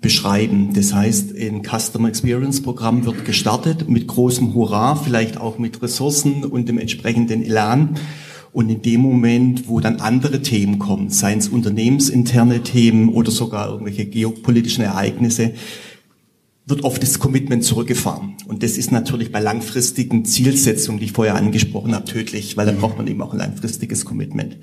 beschreiben. 0.00 0.72
Das 0.74 0.92
heißt, 0.92 1.32
ein 1.38 1.62
Customer 1.62 2.08
Experience 2.08 2.60
Programm 2.60 3.06
wird 3.06 3.24
gestartet 3.24 3.88
mit 3.88 4.08
großem 4.08 4.52
Hurra, 4.52 4.96
vielleicht 4.96 5.36
auch 5.36 5.58
mit 5.58 5.80
Ressourcen 5.80 6.44
und 6.44 6.68
dem 6.68 6.76
entsprechenden 6.76 7.44
Elan. 7.44 8.00
Und 8.50 8.68
in 8.68 8.82
dem 8.82 9.02
Moment, 9.02 9.68
wo 9.68 9.78
dann 9.78 10.00
andere 10.00 10.42
Themen 10.42 10.80
kommen, 10.80 11.08
seien 11.08 11.38
es 11.38 11.46
unternehmensinterne 11.46 12.64
Themen 12.64 13.10
oder 13.10 13.30
sogar 13.30 13.68
irgendwelche 13.68 14.06
geopolitischen 14.06 14.82
Ereignisse, 14.82 15.52
wird 16.66 16.82
oft 16.82 17.02
das 17.02 17.18
Commitment 17.18 17.62
zurückgefahren. 17.62 18.36
Und 18.46 18.62
das 18.62 18.78
ist 18.78 18.90
natürlich 18.90 19.30
bei 19.30 19.40
langfristigen 19.40 20.24
Zielsetzungen, 20.24 20.98
die 20.98 21.06
ich 21.06 21.12
vorher 21.12 21.34
angesprochen 21.34 21.94
habe, 21.94 22.06
tödlich, 22.06 22.56
weil 22.56 22.64
da 22.64 22.72
braucht 22.72 22.96
man 22.96 23.06
eben 23.06 23.20
auch 23.20 23.32
ein 23.32 23.38
langfristiges 23.38 24.06
Commitment. 24.06 24.56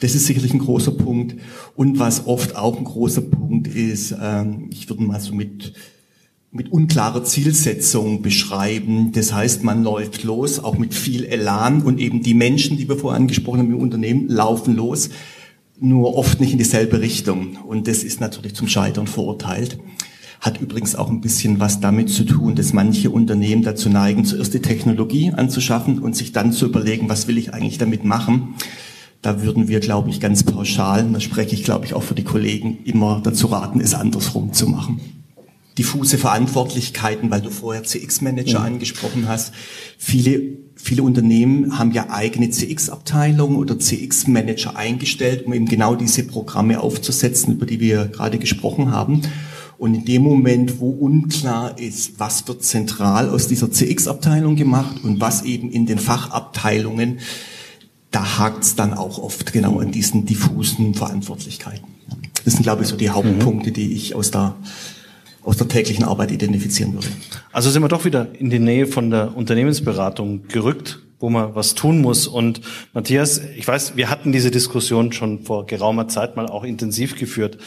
Das 0.00 0.14
ist 0.14 0.26
sicherlich 0.26 0.54
ein 0.54 0.60
großer 0.60 0.92
Punkt. 0.92 1.36
Und 1.76 1.98
was 1.98 2.26
oft 2.26 2.56
auch 2.56 2.78
ein 2.78 2.84
großer 2.84 3.20
Punkt 3.20 3.68
ist, 3.68 4.14
ähm, 4.20 4.70
ich 4.70 4.88
würde 4.88 5.02
mal 5.02 5.20
so 5.20 5.34
mit, 5.34 5.74
mit 6.50 6.72
unklarer 6.72 7.22
Zielsetzung 7.22 8.22
beschreiben. 8.22 9.12
Das 9.12 9.34
heißt, 9.34 9.62
man 9.62 9.84
läuft 9.84 10.24
los, 10.24 10.58
auch 10.58 10.78
mit 10.78 10.94
viel 10.94 11.24
Elan 11.24 11.82
und 11.82 12.00
eben 12.00 12.22
die 12.22 12.34
Menschen, 12.34 12.78
die 12.78 12.88
wir 12.88 12.96
vorher 12.96 13.20
angesprochen 13.20 13.58
haben 13.58 13.72
im 13.72 13.78
Unternehmen, 13.78 14.26
laufen 14.28 14.74
los, 14.74 15.10
nur 15.78 16.16
oft 16.16 16.40
nicht 16.40 16.52
in 16.52 16.58
dieselbe 16.58 17.02
Richtung. 17.02 17.56
Und 17.56 17.88
das 17.88 18.04
ist 18.04 18.20
natürlich 18.20 18.54
zum 18.54 18.68
Scheitern 18.68 19.06
verurteilt. 19.06 19.78
Hat 20.42 20.60
übrigens 20.60 20.96
auch 20.96 21.08
ein 21.08 21.20
bisschen 21.20 21.60
was 21.60 21.78
damit 21.78 22.10
zu 22.10 22.24
tun, 22.24 22.56
dass 22.56 22.72
manche 22.72 23.10
Unternehmen 23.10 23.62
dazu 23.62 23.88
neigen, 23.88 24.24
zuerst 24.24 24.52
die 24.52 24.58
Technologie 24.58 25.30
anzuschaffen 25.30 26.00
und 26.00 26.16
sich 26.16 26.32
dann 26.32 26.52
zu 26.52 26.66
überlegen, 26.66 27.08
was 27.08 27.28
will 27.28 27.38
ich 27.38 27.54
eigentlich 27.54 27.78
damit 27.78 28.04
machen. 28.04 28.54
Da 29.22 29.40
würden 29.40 29.68
wir, 29.68 29.78
glaube 29.78 30.10
ich, 30.10 30.18
ganz 30.18 30.42
pauschal, 30.42 31.08
da 31.12 31.20
spreche 31.20 31.54
ich, 31.54 31.62
glaube 31.62 31.84
ich, 31.84 31.94
auch 31.94 32.02
für 32.02 32.16
die 32.16 32.24
Kollegen, 32.24 32.78
immer 32.82 33.20
dazu 33.22 33.46
raten, 33.46 33.80
es 33.80 33.94
andersrum 33.94 34.52
zu 34.52 34.66
machen. 34.66 35.00
Diffuse 35.78 36.18
Verantwortlichkeiten, 36.18 37.30
weil 37.30 37.40
du 37.40 37.50
vorher 37.50 37.84
CX-Manager 37.84 38.50
ja. 38.50 38.62
angesprochen 38.62 39.28
hast. 39.28 39.54
Viele, 39.96 40.42
viele 40.74 41.04
Unternehmen 41.04 41.78
haben 41.78 41.92
ja 41.92 42.10
eigene 42.10 42.50
CX-Abteilungen 42.50 43.54
oder 43.54 43.78
CX-Manager 43.78 44.74
eingestellt, 44.74 45.46
um 45.46 45.52
eben 45.52 45.66
genau 45.66 45.94
diese 45.94 46.24
Programme 46.24 46.80
aufzusetzen, 46.80 47.54
über 47.54 47.64
die 47.64 47.78
wir 47.78 48.06
gerade 48.06 48.40
gesprochen 48.40 48.90
haben. 48.90 49.22
Und 49.82 49.94
in 49.94 50.04
dem 50.04 50.22
Moment, 50.22 50.78
wo 50.78 50.90
unklar 50.90 51.76
ist, 51.76 52.20
was 52.20 52.46
wird 52.46 52.62
zentral 52.62 53.28
aus 53.28 53.48
dieser 53.48 53.68
CX-Abteilung 53.68 54.54
gemacht 54.54 55.02
und 55.02 55.20
was 55.20 55.42
eben 55.42 55.72
in 55.72 55.86
den 55.86 55.98
Fachabteilungen, 55.98 57.18
da 58.12 58.38
hakt 58.38 58.62
es 58.62 58.76
dann 58.76 58.94
auch 58.94 59.18
oft 59.18 59.52
genau 59.52 59.80
an 59.80 59.90
diesen 59.90 60.24
diffusen 60.24 60.94
Verantwortlichkeiten. 60.94 61.82
Das 62.44 62.54
sind, 62.54 62.62
glaube 62.62 62.82
ich, 62.82 62.88
so 62.90 62.96
die 62.96 63.10
Hauptpunkte, 63.10 63.72
die 63.72 63.92
ich 63.92 64.14
aus 64.14 64.30
der 64.30 64.54
aus 65.42 65.56
der 65.56 65.66
täglichen 65.66 66.04
Arbeit 66.04 66.30
identifizieren 66.30 66.92
würde. 66.94 67.08
Also 67.50 67.68
sind 67.68 67.82
wir 67.82 67.88
doch 67.88 68.04
wieder 68.04 68.28
in 68.38 68.50
die 68.50 68.60
Nähe 68.60 68.86
von 68.86 69.10
der 69.10 69.36
Unternehmensberatung 69.36 70.46
gerückt, 70.46 71.00
wo 71.18 71.28
man 71.28 71.56
was 71.56 71.74
tun 71.74 72.00
muss. 72.00 72.28
Und 72.28 72.60
Matthias, 72.92 73.40
ich 73.56 73.66
weiß, 73.66 73.96
wir 73.96 74.10
hatten 74.10 74.30
diese 74.30 74.52
Diskussion 74.52 75.10
schon 75.12 75.42
vor 75.42 75.66
geraumer 75.66 76.06
Zeit 76.06 76.36
mal 76.36 76.46
auch 76.46 76.62
intensiv 76.62 77.18
geführt. 77.18 77.58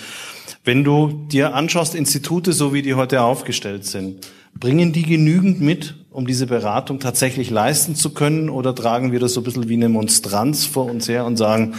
Wenn 0.66 0.84
du 0.84 1.28
dir 1.32 1.54
anschaust, 1.54 1.96
Institute, 1.96 2.52
so 2.52 2.74
wie 2.74 2.82
die 2.82 2.96
heute 2.96 3.22
aufgestellt 3.22 3.86
sind, 3.86 4.26
Bringen 4.58 4.94
die 4.94 5.04
genügend 5.04 5.60
mit, 5.60 5.96
um 6.12 6.26
diese 6.26 6.48
Beratung 6.48 7.00
tatsächlich 7.00 7.50
leisten 7.50 7.96
zu 7.96 8.12
können? 8.12 8.50
Oder 8.50 8.74
tragen 8.74 9.12
wir 9.12 9.20
das 9.20 9.34
so 9.34 9.42
ein 9.42 9.44
bisschen 9.44 9.68
wie 9.68 9.74
eine 9.74 9.90
Monstranz 9.90 10.66
vor 10.66 10.86
uns 10.86 11.10
her 11.10 11.26
und 11.26 11.36
sagen, 11.36 11.74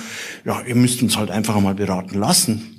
ja, 0.45 0.61
ihr 0.61 0.75
müsst 0.75 1.03
uns 1.03 1.17
halt 1.17 1.31
einfach 1.31 1.59
mal 1.59 1.75
beraten 1.75 2.19
lassen? 2.19 2.77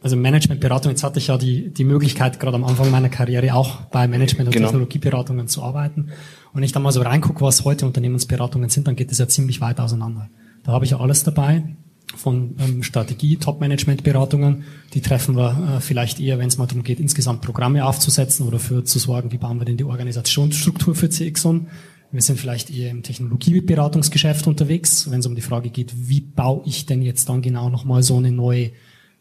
Also 0.00 0.14
Managementberatung, 0.14 0.90
jetzt 0.92 1.02
hatte 1.02 1.18
ich 1.18 1.26
ja 1.26 1.38
die, 1.38 1.74
die 1.74 1.82
Möglichkeit, 1.82 2.38
gerade 2.38 2.54
am 2.54 2.62
Anfang 2.62 2.92
meiner 2.92 3.08
Karriere 3.08 3.52
auch 3.54 3.80
bei 3.86 4.06
Management- 4.06 4.46
und 4.46 4.52
genau. 4.52 4.68
Technologieberatungen 4.68 5.48
zu 5.48 5.64
arbeiten. 5.64 6.02
Und 6.02 6.54
wenn 6.54 6.62
ich 6.62 6.70
da 6.70 6.78
mal 6.78 6.92
so 6.92 7.02
reingucke, 7.02 7.40
was 7.40 7.64
heute 7.64 7.86
Unternehmensberatungen 7.86 8.68
sind, 8.68 8.86
dann 8.86 8.94
geht 8.94 9.10
es 9.10 9.18
ja 9.18 9.26
ziemlich 9.26 9.60
weit 9.60 9.80
auseinander. 9.80 10.28
Da 10.62 10.70
habe 10.70 10.84
ich 10.84 10.92
ja 10.92 11.00
alles 11.00 11.24
dabei, 11.24 11.64
von 12.16 12.56
ähm, 12.58 12.82
Strategie, 12.82 13.36
Top-Management-Beratungen. 13.36 14.64
Die 14.94 15.00
treffen 15.00 15.36
wir 15.36 15.76
äh, 15.76 15.80
vielleicht 15.80 16.20
eher, 16.20 16.38
wenn 16.38 16.48
es 16.48 16.58
mal 16.58 16.66
darum 16.66 16.82
geht, 16.82 17.00
insgesamt 17.00 17.42
Programme 17.42 17.84
aufzusetzen 17.84 18.46
oder 18.46 18.58
für 18.58 18.84
zu 18.84 18.98
sorgen, 18.98 19.32
wie 19.32 19.38
bauen 19.38 19.58
wir 19.58 19.64
denn 19.64 19.76
die 19.76 19.84
Organisationsstruktur 19.84 20.94
für 20.94 21.10
CX 21.10 21.44
um. 21.44 21.66
Wir 22.12 22.22
sind 22.22 22.38
vielleicht 22.38 22.70
eher 22.70 22.90
im 22.90 23.02
Technologieberatungsgeschäft 23.02 24.46
unterwegs, 24.46 25.10
wenn 25.10 25.20
es 25.20 25.26
um 25.26 25.34
die 25.34 25.42
Frage 25.42 25.70
geht, 25.70 25.92
wie 25.96 26.20
baue 26.20 26.62
ich 26.64 26.86
denn 26.86 27.02
jetzt 27.02 27.28
dann 27.28 27.42
genau 27.42 27.68
nochmal 27.68 28.02
so 28.02 28.16
eine 28.16 28.32
neue 28.32 28.70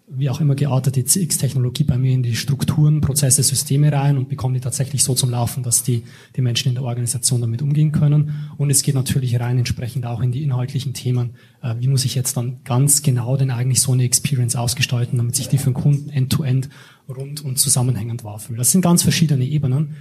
wie 0.08 0.30
auch 0.30 0.40
immer 0.40 0.54
geartete 0.54 1.04
CX-Technologie 1.04 1.84
bei 1.84 1.98
mir 1.98 2.14
in 2.14 2.22
die 2.22 2.36
Strukturen, 2.36 3.02
Prozesse, 3.02 3.42
Systeme 3.42 3.92
rein 3.92 4.18
und 4.18 4.30
bekomme 4.30 4.54
die 4.54 4.60
tatsächlich 4.60 5.04
so 5.04 5.16
zum 5.16 5.32
Laufen, 5.32 5.64
dass 5.64 5.82
die, 5.82 6.04
die 6.36 6.42
Menschen 6.42 6.70
in 6.70 6.76
der 6.76 6.84
Organisation 6.84 7.42
damit 7.42 7.64
umgehen 7.64 7.92
können. 7.92 8.50
Und 8.58 8.70
es 8.70 8.84
geht 8.84 8.94
natürlich 8.94 9.40
rein 9.40 9.58
entsprechend 9.58 10.06
auch 10.06 10.22
in 10.22 10.32
die 10.32 10.44
inhaltlichen 10.44 10.94
Themen. 10.94 11.32
Äh, 11.64 11.76
wie 11.80 11.88
muss 11.88 12.06
ich 12.06 12.14
jetzt 12.14 12.38
dann 12.38 12.60
ganz 12.64 13.02
genau 13.02 13.36
denn 13.36 13.50
eigentlich 13.50 13.82
so 13.82 13.94
eine 13.94 14.04
Experience 14.04 14.56
ausgestalten, 14.56 15.18
damit 15.18 15.36
sich 15.36 15.50
die 15.50 15.58
für 15.58 15.72
den 15.72 15.74
Kunden 15.74 16.10
end-to-end 16.12 16.68
-end 16.68 17.16
rund 17.16 17.44
und 17.44 17.58
zusammenhängend 17.58 18.24
wahrfühlt. 18.24 18.60
Das 18.60 18.72
sind 18.72 18.82
ganz 18.82 19.02
verschiedene 19.02 19.46
Ebenen. 19.46 19.96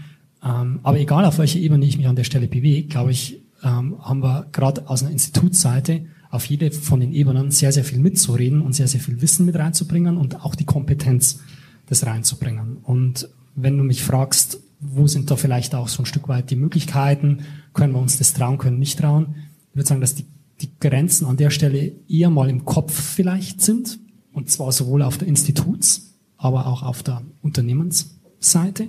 Ähm, 0.44 0.80
aber 0.82 1.00
egal 1.00 1.24
auf 1.24 1.38
welche 1.38 1.58
Ebene 1.58 1.86
ich 1.86 1.96
mich 1.96 2.06
an 2.06 2.16
der 2.16 2.24
Stelle 2.24 2.46
bewege, 2.46 2.88
glaube 2.88 3.10
ich, 3.10 3.40
ähm, 3.62 3.96
haben 4.00 4.22
wir 4.22 4.46
gerade 4.52 4.88
aus 4.88 5.02
einer 5.02 5.12
Institutsseite 5.12 6.06
auf 6.34 6.46
jede 6.46 6.72
von 6.72 7.00
den 7.00 7.12
Ebenen 7.12 7.52
sehr, 7.52 7.70
sehr 7.70 7.84
viel 7.84 7.98
mitzureden 7.98 8.60
und 8.60 8.72
sehr, 8.72 8.88
sehr 8.88 9.00
viel 9.00 9.22
Wissen 9.22 9.46
mit 9.46 9.54
reinzubringen 9.54 10.16
und 10.16 10.44
auch 10.44 10.56
die 10.56 10.64
Kompetenz, 10.64 11.40
das 11.86 12.04
reinzubringen. 12.06 12.78
Und 12.82 13.28
wenn 13.54 13.78
du 13.78 13.84
mich 13.84 14.02
fragst, 14.02 14.58
wo 14.80 15.06
sind 15.06 15.30
da 15.30 15.36
vielleicht 15.36 15.74
auch 15.74 15.88
so 15.88 16.02
ein 16.02 16.06
Stück 16.06 16.28
weit 16.28 16.50
die 16.50 16.56
Möglichkeiten, 16.56 17.44
können 17.72 17.92
wir 17.92 18.00
uns 18.00 18.18
das 18.18 18.32
trauen, 18.32 18.58
können 18.58 18.78
nicht 18.78 18.98
trauen, 18.98 19.36
ich 19.70 19.76
würde 19.76 19.88
sagen, 19.88 20.00
dass 20.00 20.14
die, 20.14 20.26
die 20.60 20.70
Grenzen 20.80 21.26
an 21.26 21.36
der 21.36 21.50
Stelle 21.50 21.92
eher 22.08 22.30
mal 22.30 22.50
im 22.50 22.64
Kopf 22.64 22.92
vielleicht 22.92 23.60
sind, 23.60 24.00
und 24.32 24.50
zwar 24.50 24.72
sowohl 24.72 25.02
auf 25.02 25.18
der 25.18 25.28
Instituts, 25.28 26.14
aber 26.36 26.66
auch 26.66 26.82
auf 26.82 27.02
der 27.02 27.22
Unternehmensseite. 27.42 28.88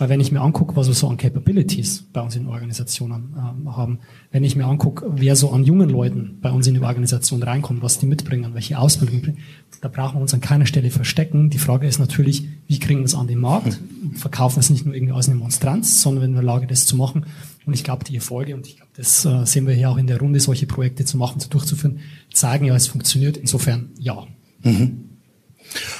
Weil 0.00 0.08
wenn 0.08 0.20
ich 0.20 0.32
mir 0.32 0.40
angucke, 0.40 0.76
was 0.76 0.86
wir 0.86 0.94
so 0.94 1.08
an 1.08 1.18
Capabilities 1.18 2.06
bei 2.10 2.22
uns 2.22 2.34
in 2.34 2.46
Organisationen 2.46 3.34
äh, 3.36 3.68
haben, 3.68 3.98
wenn 4.32 4.44
ich 4.44 4.56
mir 4.56 4.64
angucke, 4.64 5.04
wer 5.14 5.36
so 5.36 5.50
an 5.50 5.62
jungen 5.62 5.90
Leuten 5.90 6.38
bei 6.40 6.50
uns 6.50 6.66
in 6.66 6.72
die 6.72 6.80
Organisation 6.80 7.42
reinkommt, 7.42 7.82
was 7.82 7.98
die 7.98 8.06
mitbringen, 8.06 8.54
welche 8.54 8.78
Ausbildung 8.78 9.36
da 9.80 9.88
brauchen 9.88 10.16
wir 10.16 10.22
uns 10.22 10.34
an 10.34 10.40
keiner 10.40 10.66
Stelle 10.66 10.90
verstecken. 10.90 11.48
Die 11.50 11.58
Frage 11.58 11.86
ist 11.86 11.98
natürlich, 11.98 12.46
wie 12.66 12.78
kriegen 12.78 13.00
wir 13.00 13.06
es 13.06 13.14
an 13.14 13.26
den 13.26 13.40
Markt? 13.40 13.78
Verkaufen 14.14 14.60
es 14.60 14.68
nicht 14.68 14.84
nur 14.84 14.94
irgendwie 14.94 15.14
als 15.14 15.28
eine 15.28 15.38
Monstranz, 15.38 16.02
sondern 16.02 16.22
wenn 16.22 16.32
wir 16.32 16.40
in 16.40 16.46
der 16.46 16.54
Lage, 16.54 16.66
das 16.66 16.86
zu 16.86 16.96
machen. 16.96 17.26
Und 17.64 17.74
ich 17.74 17.84
glaube, 17.84 18.04
die 18.04 18.14
Erfolge, 18.14 18.54
und 18.54 18.66
ich 18.66 18.76
glaube, 18.76 18.92
das 18.96 19.24
äh, 19.24 19.44
sehen 19.46 19.66
wir 19.66 19.74
hier 19.74 19.90
auch 19.90 19.96
in 19.96 20.06
der 20.06 20.18
Runde, 20.18 20.40
solche 20.40 20.66
Projekte 20.66 21.04
zu 21.04 21.16
machen, 21.16 21.40
zu 21.40 21.48
durchzuführen, 21.48 22.00
zeigen 22.32 22.66
ja, 22.66 22.74
es 22.74 22.88
funktioniert. 22.88 23.36
Insofern 23.36 23.90
ja. 23.98 24.26
Mhm. 24.62 25.10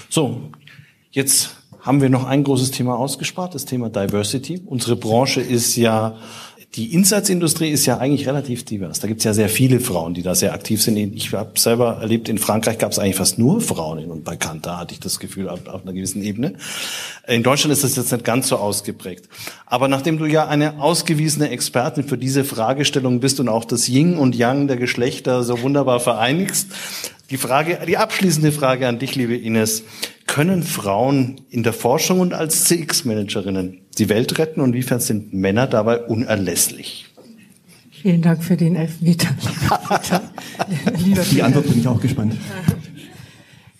So, 0.09 0.51
jetzt 1.11 1.57
haben 1.83 2.01
wir 2.01 2.11
noch 2.11 2.27
ein 2.27 2.45
großes 2.45 2.71
Thema 2.71 2.99
ausgespart, 2.99 3.55
das 3.55 3.65
Thema 3.65 3.89
Diversity. 3.89 4.63
Unsere 4.67 4.97
Branche 4.97 5.41
ist 5.41 5.77
ja, 5.77 6.17
die 6.77 6.95
Insights-Industrie 6.95 7.71
ist 7.71 7.87
ja 7.87 7.99
eigentlich 7.99 8.29
relativ 8.29 8.65
divers. 8.65 9.01
Da 9.01 9.09
gibt 9.09 9.21
es 9.21 9.25
ja 9.25 9.35
sehr 9.35 9.49
viele 9.49 9.81
Frauen, 9.81 10.15
die 10.15 10.23
da 10.23 10.37
sehr 10.37 10.53
aktiv 10.53 10.81
sind. 10.81 10.97
Ich 10.97 11.33
habe 11.33 11.59
selber 11.59 11.99
erlebt, 12.01 12.29
in 12.29 12.39
Frankreich 12.39 12.79
gab 12.79 12.93
es 12.93 12.99
eigentlich 12.99 13.17
fast 13.17 13.39
nur 13.39 13.61
Frauen 13.61 14.05
und 14.11 14.23
bei 14.23 14.37
Kantar 14.37 14.79
hatte 14.79 14.95
ich 14.95 15.01
das 15.01 15.19
Gefühl 15.19 15.49
auf, 15.49 15.67
auf 15.67 15.83
einer 15.83 15.93
gewissen 15.93 16.23
Ebene. 16.23 16.55
In 17.27 17.43
Deutschland 17.43 17.73
ist 17.73 17.83
das 17.83 17.97
jetzt 17.97 18.13
nicht 18.13 18.25
ganz 18.25 18.49
so 18.49 18.57
ausgeprägt. 18.57 19.29
Aber 19.67 19.89
nachdem 19.89 20.19
du 20.19 20.27
ja 20.27 20.47
eine 20.47 20.81
ausgewiesene 20.81 21.51
Expertin 21.51 22.05
für 22.05 22.19
diese 22.19 22.45
Fragestellung 22.45 23.19
bist 23.19 23.41
und 23.41 23.49
auch 23.49 23.65
das 23.65 23.89
Yin 23.89 24.17
und 24.17 24.37
Yang 24.37 24.69
der 24.69 24.77
Geschlechter 24.77 25.43
so 25.43 25.63
wunderbar 25.63 25.99
vereinigst, 25.99 26.69
die 27.31 27.37
Frage, 27.37 27.79
die 27.87 27.97
abschließende 27.97 28.53
Frage 28.53 28.87
an 28.87 28.99
dich, 28.99 29.15
liebe 29.15 29.37
Ines. 29.37 29.85
Können 30.31 30.63
Frauen 30.63 31.41
in 31.51 31.65
der 31.65 31.73
Forschung 31.73 32.21
und 32.21 32.35
als 32.35 32.65
CX-Managerinnen 32.67 33.79
die 33.99 34.09
Welt 34.09 34.39
retten 34.39 34.61
und 34.61 34.69
inwiefern 34.69 35.01
sind 35.01 35.35
Männer 35.35 35.67
dabei 35.67 36.03
unerlässlich? 36.03 37.07
Vielen 37.91 38.23
Dank 38.23 38.45
für 38.45 38.57
den 38.57 38.77
Elfmeter. 38.77 39.27
die 41.33 41.43
Antwort 41.43 41.67
bin 41.67 41.81
ich 41.81 41.89
auch 41.89 42.01
gespannt. 42.01 42.37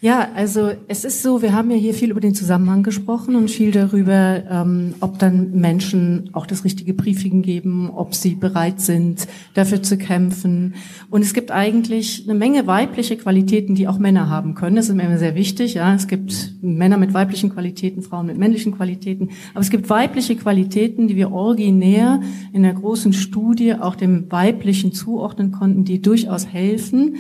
Ja, 0.03 0.31
also 0.35 0.71
es 0.89 1.05
ist 1.05 1.23
so, 1.23 1.43
wir 1.43 1.53
haben 1.53 1.71
ja 1.71 1.77
hier 1.77 1.93
viel 1.93 2.11
über 2.11 2.21
den 2.21 2.35
Zusammenhang 2.35 2.83
gesprochen 2.83 3.37
und 3.37 3.51
viel 3.51 3.71
darüber, 3.71 4.43
ähm, 4.51 4.95
ob 5.01 5.19
dann 5.19 5.51
Menschen 5.61 6.31
auch 6.33 6.47
das 6.47 6.65
richtige 6.65 6.95
Briefing 6.95 7.43
geben, 7.43 7.91
ob 7.91 8.15
sie 8.15 8.35
bereit 8.35 8.81
sind, 8.81 9.29
dafür 9.53 9.83
zu 9.83 9.99
kämpfen. 9.99 10.75
Und 11.11 11.21
es 11.21 11.35
gibt 11.35 11.51
eigentlich 11.51 12.25
eine 12.25 12.39
Menge 12.39 12.67
weibliche 12.67 13.19
Qualitäten, 13.19 13.75
die 13.75 13.89
auch 13.89 13.99
Männer 13.99 14.31
haben 14.31 14.55
können. 14.55 14.77
Das 14.77 14.89
ist 14.89 14.95
mir 14.95 15.03
immer 15.03 15.19
sehr 15.19 15.35
wichtig. 15.35 15.75
Ja, 15.75 15.95
es 15.95 16.09
gibt 16.09 16.55
Männer 16.63 16.97
mit 16.97 17.13
weiblichen 17.13 17.51
Qualitäten, 17.53 18.01
Frauen 18.01 18.25
mit 18.25 18.39
männlichen 18.39 18.75
Qualitäten. 18.75 19.29
Aber 19.53 19.61
es 19.61 19.69
gibt 19.69 19.91
weibliche 19.91 20.35
Qualitäten, 20.35 21.09
die 21.09 21.17
wir 21.17 21.31
originär 21.31 22.23
in 22.55 22.63
der 22.63 22.73
großen 22.73 23.13
Studie 23.13 23.75
auch 23.75 23.97
dem 23.97 24.33
weiblichen 24.33 24.95
zuordnen 24.95 25.53
konnten, 25.53 25.85
die 25.85 26.01
durchaus 26.01 26.47
helfen 26.47 27.17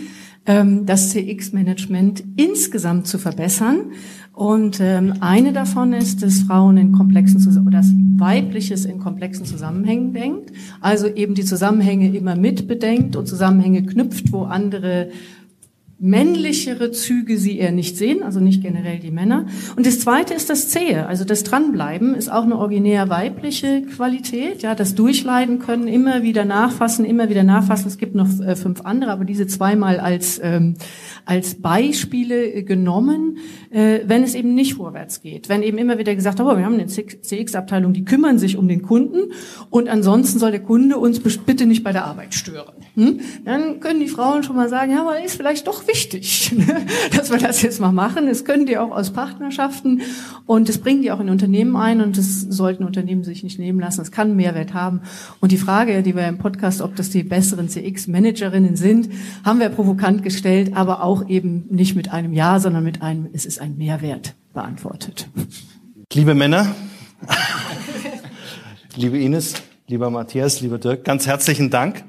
das 0.86 1.10
CX-Management 1.10 2.24
insgesamt 2.36 3.06
zu 3.06 3.18
verbessern. 3.18 3.92
Und 4.32 4.80
ähm, 4.80 5.14
eine 5.20 5.52
davon 5.52 5.92
ist, 5.92 6.22
dass 6.22 6.40
Frauen 6.42 6.76
in 6.78 6.92
komplexen 6.92 7.40
oder 7.60 7.78
das 7.78 7.92
Weibliches 8.16 8.84
in 8.84 8.98
komplexen 8.98 9.44
Zusammenhängen 9.44 10.12
denkt, 10.12 10.52
also 10.80 11.08
eben 11.08 11.34
die 11.34 11.44
Zusammenhänge 11.44 12.14
immer 12.14 12.36
mit 12.36 12.66
bedenkt 12.68 13.16
und 13.16 13.26
Zusammenhänge 13.26 13.84
knüpft, 13.84 14.32
wo 14.32 14.44
andere 14.44 15.10
männlichere 16.00 16.92
Züge 16.92 17.36
sie 17.36 17.58
eher 17.58 17.72
nicht 17.72 17.98
sehen, 17.98 18.22
also 18.22 18.40
nicht 18.40 18.62
generell 18.62 18.98
die 18.98 19.10
Männer. 19.10 19.46
Und 19.76 19.86
das 19.86 20.00
zweite 20.00 20.32
ist 20.32 20.48
das 20.48 20.70
Zähe, 20.70 21.06
also 21.06 21.24
das 21.24 21.44
Dranbleiben 21.44 22.14
ist 22.14 22.32
auch 22.32 22.44
eine 22.44 22.56
originär 22.56 23.10
weibliche 23.10 23.82
Qualität, 23.82 24.62
ja, 24.62 24.74
das 24.74 24.94
Durchleiden 24.94 25.58
können, 25.58 25.88
immer 25.88 26.22
wieder 26.22 26.46
nachfassen, 26.46 27.04
immer 27.04 27.28
wieder 27.28 27.42
nachfassen. 27.42 27.86
Es 27.88 27.98
gibt 27.98 28.14
noch 28.14 28.28
äh, 28.40 28.56
fünf 28.56 28.80
andere, 28.82 29.12
aber 29.12 29.26
diese 29.26 29.46
zweimal 29.46 30.00
als, 30.00 30.40
ähm, 30.42 30.76
als 31.24 31.56
Beispiele 31.56 32.46
äh, 32.46 32.62
genommen, 32.62 33.38
äh, 33.70 34.00
wenn 34.06 34.22
es 34.22 34.34
eben 34.34 34.54
nicht 34.54 34.74
vorwärts 34.74 35.22
geht. 35.22 35.48
Wenn 35.48 35.62
eben 35.62 35.78
immer 35.78 35.98
wieder 35.98 36.14
gesagt 36.14 36.40
oh, 36.40 36.56
wir 36.56 36.64
haben 36.64 36.74
eine 36.74 36.86
CX-Abteilung, 36.86 37.92
die 37.92 38.04
kümmern 38.04 38.38
sich 38.38 38.56
um 38.56 38.68
den 38.68 38.82
Kunden 38.82 39.32
und 39.70 39.88
ansonsten 39.88 40.38
soll 40.38 40.50
der 40.50 40.62
Kunde 40.62 40.98
uns 40.98 41.20
bitte 41.20 41.66
nicht 41.66 41.84
bei 41.84 41.92
der 41.92 42.04
Arbeit 42.04 42.34
stören. 42.34 42.74
Hm? 42.94 43.20
Dann 43.44 43.80
können 43.80 44.00
die 44.00 44.08
Frauen 44.08 44.42
schon 44.42 44.56
mal 44.56 44.68
sagen, 44.68 44.92
ja, 44.92 45.02
aber 45.02 45.22
ist 45.22 45.36
vielleicht 45.36 45.66
doch 45.66 45.86
wichtig, 45.86 46.52
ne, 46.56 46.86
dass 47.16 47.30
wir 47.30 47.38
das 47.38 47.62
jetzt 47.62 47.80
mal 47.80 47.92
machen. 47.92 48.26
Das 48.26 48.44
können 48.44 48.66
die 48.66 48.78
auch 48.78 48.90
aus 48.90 49.12
Partnerschaften 49.12 50.02
und 50.46 50.68
das 50.68 50.78
bringen 50.78 51.02
die 51.02 51.12
auch 51.12 51.20
in 51.20 51.30
Unternehmen 51.30 51.76
ein 51.76 52.00
und 52.00 52.18
das 52.18 52.40
sollten 52.40 52.84
Unternehmen 52.84 53.24
sich 53.24 53.42
nicht 53.44 53.58
nehmen 53.58 53.80
lassen. 53.80 54.00
Es 54.00 54.10
kann 54.10 54.36
Mehrwert 54.36 54.74
haben. 54.74 55.02
Und 55.40 55.52
die 55.52 55.56
Frage, 55.56 56.02
die 56.02 56.14
wir 56.16 56.26
im 56.26 56.38
Podcast, 56.38 56.82
ob 56.82 56.96
das 56.96 57.10
die 57.10 57.22
besseren 57.22 57.68
CX-Managerinnen 57.68 58.76
sind, 58.76 59.08
haben 59.44 59.60
wir 59.60 59.68
provokant 59.68 60.22
gestellt, 60.22 60.72
aber 60.74 61.02
auch 61.02 61.09
eben 61.28 61.66
nicht 61.70 61.96
mit 61.96 62.12
einem 62.12 62.32
Ja, 62.32 62.60
sondern 62.60 62.84
mit 62.84 63.02
einem, 63.02 63.28
es 63.32 63.44
ist 63.44 63.60
ein 63.60 63.76
Mehrwert 63.76 64.34
beantwortet. 64.52 65.28
Liebe 66.12 66.34
Männer, 66.34 66.74
liebe 68.96 69.18
Ines, 69.18 69.54
lieber 69.86 70.10
Matthias, 70.10 70.60
lieber 70.60 70.78
Dirk, 70.78 71.04
ganz 71.04 71.26
herzlichen 71.26 71.70
Dank. 71.70 72.04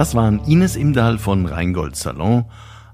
Das 0.00 0.14
waren 0.14 0.40
Ines 0.46 0.76
Imdahl 0.76 1.18
von 1.18 1.44
Rheingold 1.44 1.94
Salon, 1.94 2.46